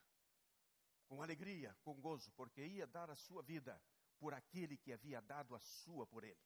com 1.07 1.21
alegria, 1.21 1.75
com 1.83 1.99
gozo, 2.01 2.31
porque 2.33 2.65
ia 2.65 2.85
dar 2.85 3.09
a 3.09 3.15
sua 3.15 3.41
vida 3.41 3.81
por 4.19 4.33
aquele 4.33 4.77
que 4.77 4.91
havia 4.91 5.21
dado 5.21 5.55
a 5.55 5.59
sua 5.59 6.05
por 6.05 6.23
ele. 6.23 6.43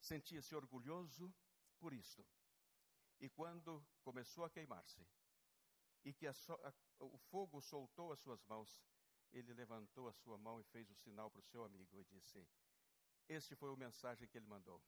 Sentia-se 0.00 0.54
orgulhoso 0.54 1.34
por 1.80 1.92
isto. 1.92 2.24
E 3.18 3.28
quando 3.28 3.84
começou 4.02 4.44
a 4.44 4.50
queimar-se, 4.50 5.04
e 6.04 6.12
que 6.12 6.26
a, 6.26 6.30
a, 6.30 6.72
o 7.04 7.18
fogo 7.30 7.60
soltou 7.60 8.12
as 8.12 8.20
suas 8.20 8.44
mãos, 8.44 8.82
ele 9.32 9.52
levantou 9.52 10.08
a 10.08 10.12
sua 10.12 10.38
mão 10.38 10.60
e 10.60 10.64
fez 10.64 10.88
o 10.90 10.94
sinal 10.94 11.30
para 11.30 11.40
o 11.40 11.44
seu 11.44 11.64
amigo 11.64 11.98
e 11.98 12.04
disse: 12.04 12.46
Este 13.28 13.54
foi 13.54 13.72
a 13.72 13.76
mensagem 13.76 14.28
que 14.28 14.36
ele 14.38 14.46
mandou. 14.46 14.82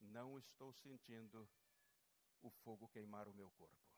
Não 0.00 0.38
estou 0.38 0.72
sentindo 0.72 1.48
o 2.42 2.50
fogo 2.50 2.88
queimar 2.88 3.28
o 3.28 3.34
meu 3.34 3.50
corpo. 3.52 3.92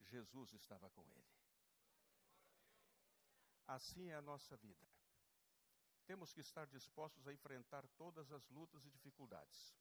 Jesus 0.00 0.52
estava 0.52 0.90
com 0.90 1.08
ele. 1.10 1.32
Assim 3.66 4.08
é 4.10 4.14
a 4.14 4.22
nossa 4.22 4.56
vida. 4.56 4.86
Temos 6.04 6.32
que 6.32 6.40
estar 6.40 6.66
dispostos 6.66 7.26
a 7.26 7.32
enfrentar 7.32 7.86
todas 7.96 8.30
as 8.32 8.48
lutas 8.48 8.84
e 8.84 8.90
dificuldades. 8.90 9.74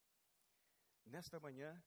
Nesta 1.06 1.40
manhã, 1.40 1.84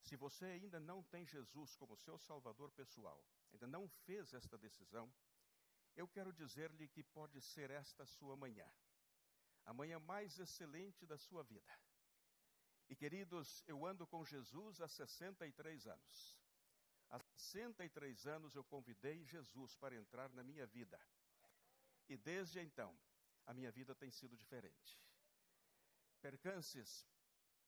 se 0.00 0.16
você 0.16 0.44
ainda 0.46 0.80
não 0.80 1.02
tem 1.04 1.24
Jesus 1.24 1.76
como 1.76 1.96
seu 1.96 2.18
Salvador 2.18 2.72
pessoal, 2.72 3.24
ainda 3.52 3.66
não 3.66 3.88
fez 3.88 4.34
esta 4.34 4.58
decisão, 4.58 5.12
eu 5.94 6.08
quero 6.08 6.32
dizer-lhe 6.32 6.88
que 6.88 7.04
pode 7.04 7.40
ser 7.40 7.70
esta 7.70 8.04
sua 8.04 8.36
manhã, 8.36 8.68
a 9.64 9.72
manhã 9.72 9.98
mais 9.98 10.38
excelente 10.38 11.06
da 11.06 11.16
sua 11.16 11.42
vida. 11.42 11.72
E 12.88 12.96
queridos, 12.96 13.62
eu 13.66 13.86
ando 13.86 14.06
com 14.06 14.24
Jesus 14.24 14.80
há 14.80 14.88
63 14.88 15.86
anos. 15.86 16.38
Há 17.08 17.18
63 17.36 18.26
anos 18.26 18.54
eu 18.54 18.64
convidei 18.64 19.24
Jesus 19.24 19.76
para 19.76 19.94
entrar 19.94 20.30
na 20.30 20.42
minha 20.42 20.66
vida. 20.66 21.00
E 22.08 22.16
desde 22.16 22.60
então, 22.60 22.94
a 23.46 23.54
minha 23.54 23.70
vida 23.70 23.94
tem 23.94 24.10
sido 24.10 24.36
diferente. 24.36 25.00
Percances, 26.20 27.06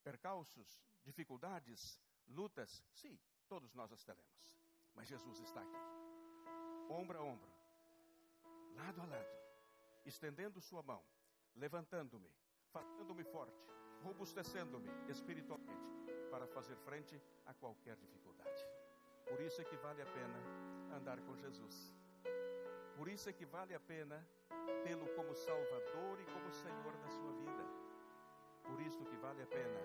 percalços, 0.03 0.81
dificuldades, 1.03 1.99
Lutas, 2.27 2.83
sim, 2.93 3.19
todos 3.47 3.73
nós 3.73 3.91
as 3.91 4.03
teremos. 4.03 4.59
Mas 4.93 5.07
Jesus 5.07 5.39
está 5.39 5.61
aqui, 5.61 5.75
ombro 6.89 7.19
a 7.19 7.21
ombro, 7.21 7.51
lado 8.75 9.01
a 9.01 9.05
lado, 9.05 9.27
estendendo 10.05 10.61
sua 10.61 10.81
mão, 10.81 11.05
levantando-me, 11.55 12.29
fazendo-me 12.71 13.23
forte, 13.23 13.63
robustecendo-me 14.03 14.89
espiritualmente 15.09 15.89
para 16.29 16.47
fazer 16.47 16.75
frente 16.77 17.21
a 17.45 17.53
qualquer 17.53 17.95
dificuldade. 17.97 18.65
Por 19.29 19.39
isso 19.41 19.61
é 19.61 19.63
que 19.63 19.77
vale 19.77 20.01
a 20.01 20.05
pena 20.05 20.39
andar 20.95 21.19
com 21.21 21.35
Jesus. 21.35 21.93
Por 22.95 23.07
isso 23.07 23.29
é 23.29 23.33
que 23.33 23.45
vale 23.45 23.73
a 23.73 23.79
pena 23.79 24.25
tê-lo 24.83 25.07
como 25.15 25.33
Salvador 25.33 26.19
e 26.19 26.25
como 26.25 26.51
Senhor 26.51 26.97
da 26.97 27.09
sua 27.09 27.33
vida. 27.33 27.65
Por 28.63 28.81
isso 28.81 29.03
que 29.05 29.17
vale 29.17 29.41
a 29.41 29.47
pena 29.47 29.79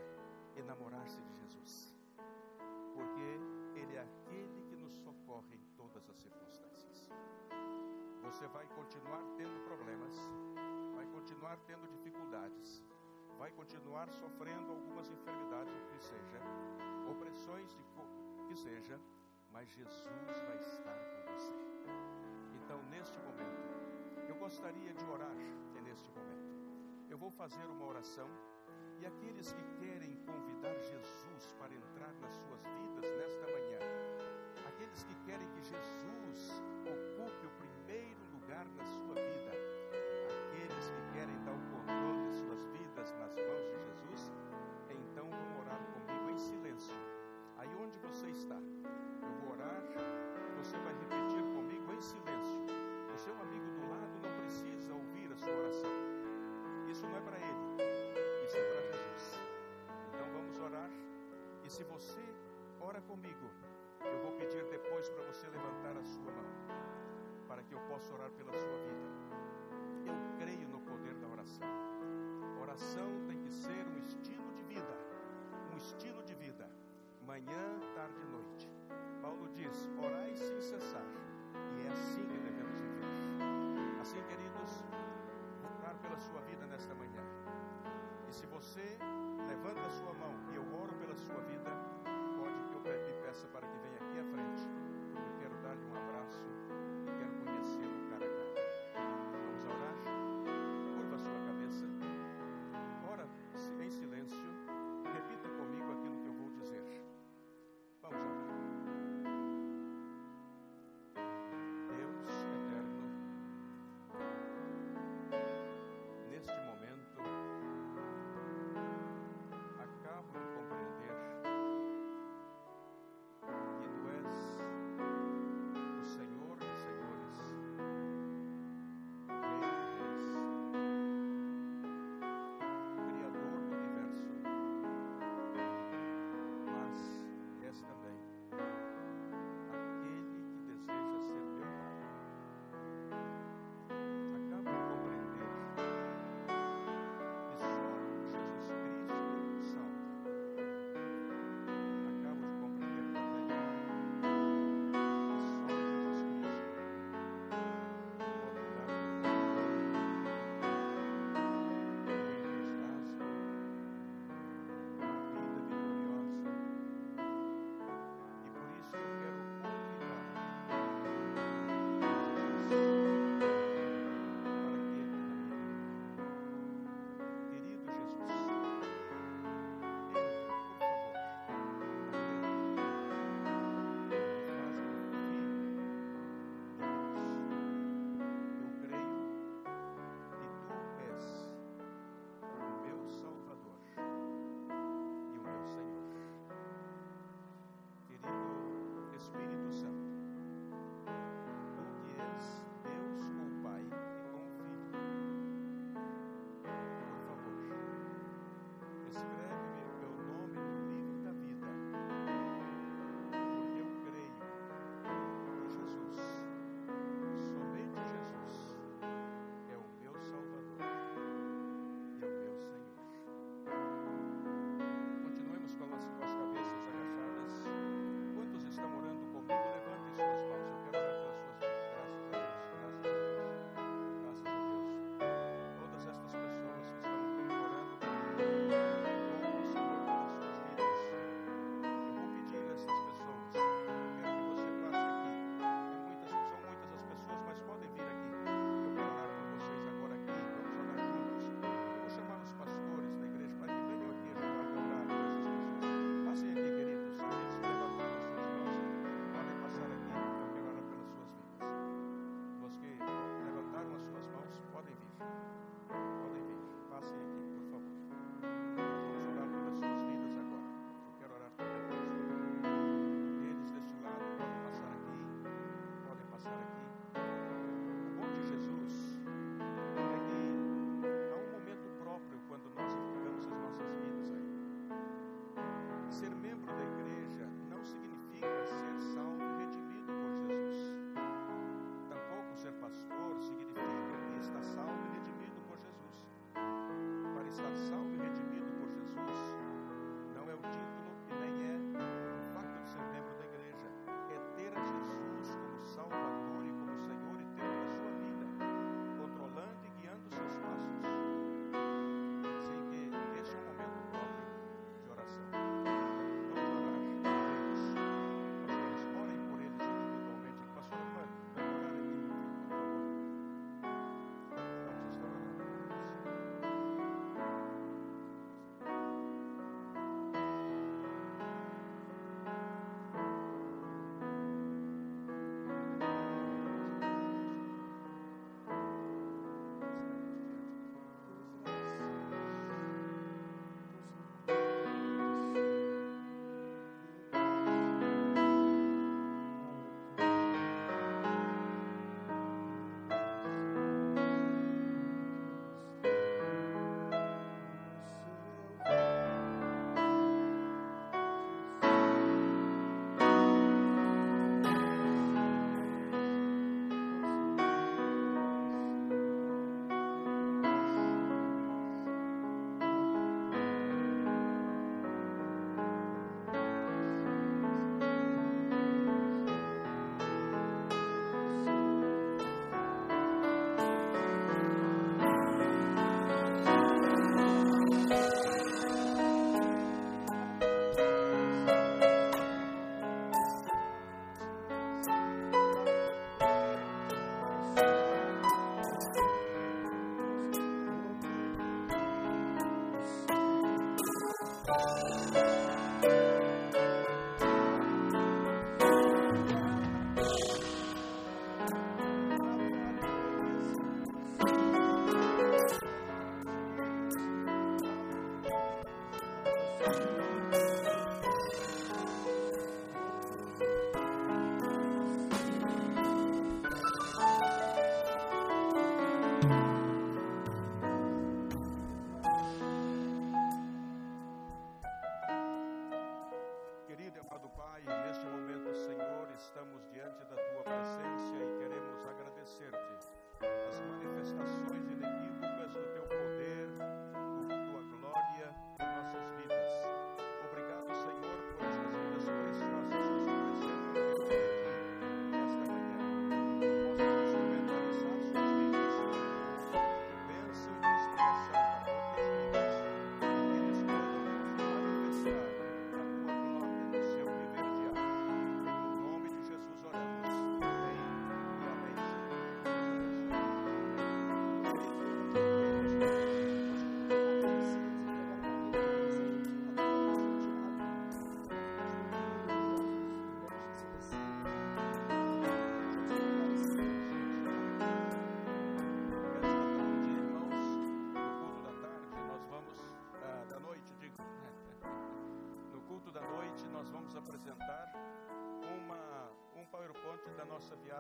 enamorar-se 0.56 1.20
de 1.22 1.34
Jesus 1.34 2.00
porque 3.00 3.80
Ele 3.80 3.96
é 3.96 4.00
aquele 4.00 4.62
que 4.68 4.76
nos 4.76 4.94
socorre 4.96 5.54
em 5.54 5.64
todas 5.76 6.08
as 6.08 6.18
circunstâncias. 6.18 7.10
Você 8.22 8.46
vai 8.48 8.66
continuar 8.68 9.22
tendo 9.36 9.58
problemas, 9.64 10.14
continuar 11.20 11.58
tendo 11.66 11.86
dificuldades, 11.86 12.82
vai 13.38 13.50
continuar 13.50 14.08
sofrendo 14.08 14.72
algumas 14.72 15.10
enfermidades, 15.10 15.74
o 15.76 15.86
que 15.92 16.00
seja, 16.00 16.40
opressões 17.10 17.68
de 17.74 17.84
que 18.48 18.56
seja, 18.56 18.98
mas 19.52 19.68
Jesus 19.68 20.38
vai 20.48 20.58
estar 20.60 20.96
com 20.96 21.32
você. 21.32 21.52
Então, 22.54 22.82
neste 22.84 23.18
momento, 23.18 23.68
eu 24.28 24.34
gostaria 24.36 24.94
de 24.94 25.04
orar 25.04 25.36
é 25.76 25.80
neste 25.82 26.10
momento. 26.10 27.10
Eu 27.10 27.18
vou 27.18 27.30
fazer 27.30 27.66
uma 27.66 27.84
oração 27.84 28.28
e 28.98 29.04
aqueles 29.04 29.52
que 29.52 29.62
querem 29.78 30.16
convidar 30.24 30.74
Jesus 30.80 31.52
para 31.58 31.74
entrar 31.74 32.14
nas 32.14 32.34
suas 32.34 32.62
vidas 32.64 33.10
nesta 33.18 33.46
manhã, 33.46 33.78
aqueles 34.66 35.04
que 35.04 35.14
querem 35.26 35.48
que 35.50 35.60
Jesus 35.60 36.62
ocupe 36.86 37.46
o 37.46 37.50
primeiro 37.58 38.20
lugar 38.32 38.66
na 38.70 38.84
sua 38.84 39.14
vida, 39.14 39.49
Se 61.70 61.84
você 61.84 62.20
ora 62.80 63.00
comigo, 63.02 63.48
eu 64.04 64.18
vou 64.22 64.32
pedir 64.32 64.64
depois 64.64 65.08
para 65.08 65.22
você 65.22 65.46
levantar 65.46 65.96
a 65.96 66.02
sua 66.02 66.32
mão, 66.32 66.50
para 67.46 67.62
que 67.62 67.72
eu 67.72 67.78
possa 67.82 68.12
orar 68.12 68.28
pela 68.32 68.52
sua 68.52 68.76
vida. 68.76 69.08
Eu 70.04 70.14
creio 70.36 70.66
no 70.66 70.80
poder 70.80 71.14
da 71.14 71.28
oração. 71.28 71.68
Oração 72.60 73.08
tem 73.28 73.38
que 73.38 73.50
ser 73.52 73.86
um 73.86 73.98
estilo 73.98 74.52
de 74.52 74.64
vida, 74.64 74.98
um 75.72 75.76
estilo 75.76 76.24
de 76.24 76.34
vida, 76.34 76.68
manhã, 77.24 77.78
tarde 77.94 78.20
e 78.20 78.26
noite. 78.26 78.68
Paulo 79.22 79.48
diz: 79.50 79.88
orai 79.96 80.34
sem 80.36 80.60
cessar, 80.60 81.06
e 81.78 81.86
é 81.86 81.92
assim 81.92 82.26
que 82.26 82.38
devemos 82.38 82.80
viver. 82.80 84.00
Assim, 84.00 84.20
queridos, 84.24 84.82
orar 85.78 85.94
pela 86.02 86.18
sua 86.18 86.40
vida 86.40 86.66
nesta 86.66 86.92
manhã. 86.96 87.22
E 88.28 88.32
se 88.32 88.44
você 88.46 88.98
levanta 89.46 89.86
a 89.86 89.90
sua 89.90 90.12
mão 90.14 90.34
e 90.52 90.56
eu 90.56 90.69
pela 91.10 91.16
sua 91.16 91.40
vida, 91.42 91.70
pode 92.38 92.62
que 92.68 92.74
eu 92.74 92.92
lhe 92.92 93.12
peça 93.24 93.46
para 93.48 93.66
que 93.66 93.76
venha 93.78 93.96
aqui 93.96 94.20
à 94.20 94.24
frente, 94.32 94.69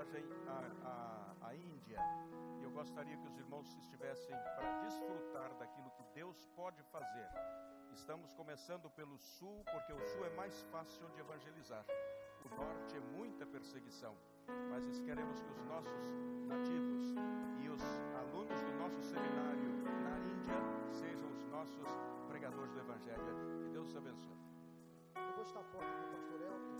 viagem 0.04 0.24
à, 0.46 1.36
à, 1.42 1.48
à 1.48 1.54
Índia. 1.54 1.98
E 2.58 2.64
eu 2.64 2.70
gostaria 2.70 3.16
que 3.16 3.26
os 3.26 3.36
irmãos 3.36 3.68
estivessem 3.76 4.30
para 4.30 4.80
desfrutar 4.80 5.52
daquilo 5.58 5.90
que 5.90 6.04
Deus 6.14 6.46
pode 6.56 6.82
fazer. 6.84 7.28
Estamos 7.92 8.32
começando 8.32 8.88
pelo 8.90 9.18
sul, 9.18 9.62
porque 9.70 9.92
o 9.92 10.00
sul 10.08 10.24
é 10.24 10.30
mais 10.30 10.60
fácil 10.72 11.08
de 11.10 11.20
evangelizar. 11.20 11.84
O 12.44 12.48
norte 12.56 12.96
é 12.96 13.00
muita 13.16 13.44
perseguição. 13.46 14.16
Mas 14.70 14.98
queremos 15.00 15.40
que 15.40 15.50
os 15.50 15.64
nossos 15.66 16.46
nativos 16.46 17.14
e 17.62 17.68
os 17.68 17.82
alunos 18.18 18.60
do 18.60 18.72
nosso 18.78 19.02
seminário 19.02 19.70
na 20.02 20.18
Índia 20.18 20.92
sejam 20.92 21.30
os 21.30 21.44
nossos 21.46 21.88
pregadores 22.28 22.72
do 22.72 22.80
Evangelho. 22.80 23.60
Que 23.62 23.68
Deus 23.68 23.90
te 23.90 23.98
abençoe. 23.98 24.38
Eu 25.14 25.34
vou 25.34 25.42
estar 25.42 25.60
a 25.60 25.64
porta 25.64 25.90
do 25.90 26.12
pastor 26.12 26.40
Elton. 26.40 26.70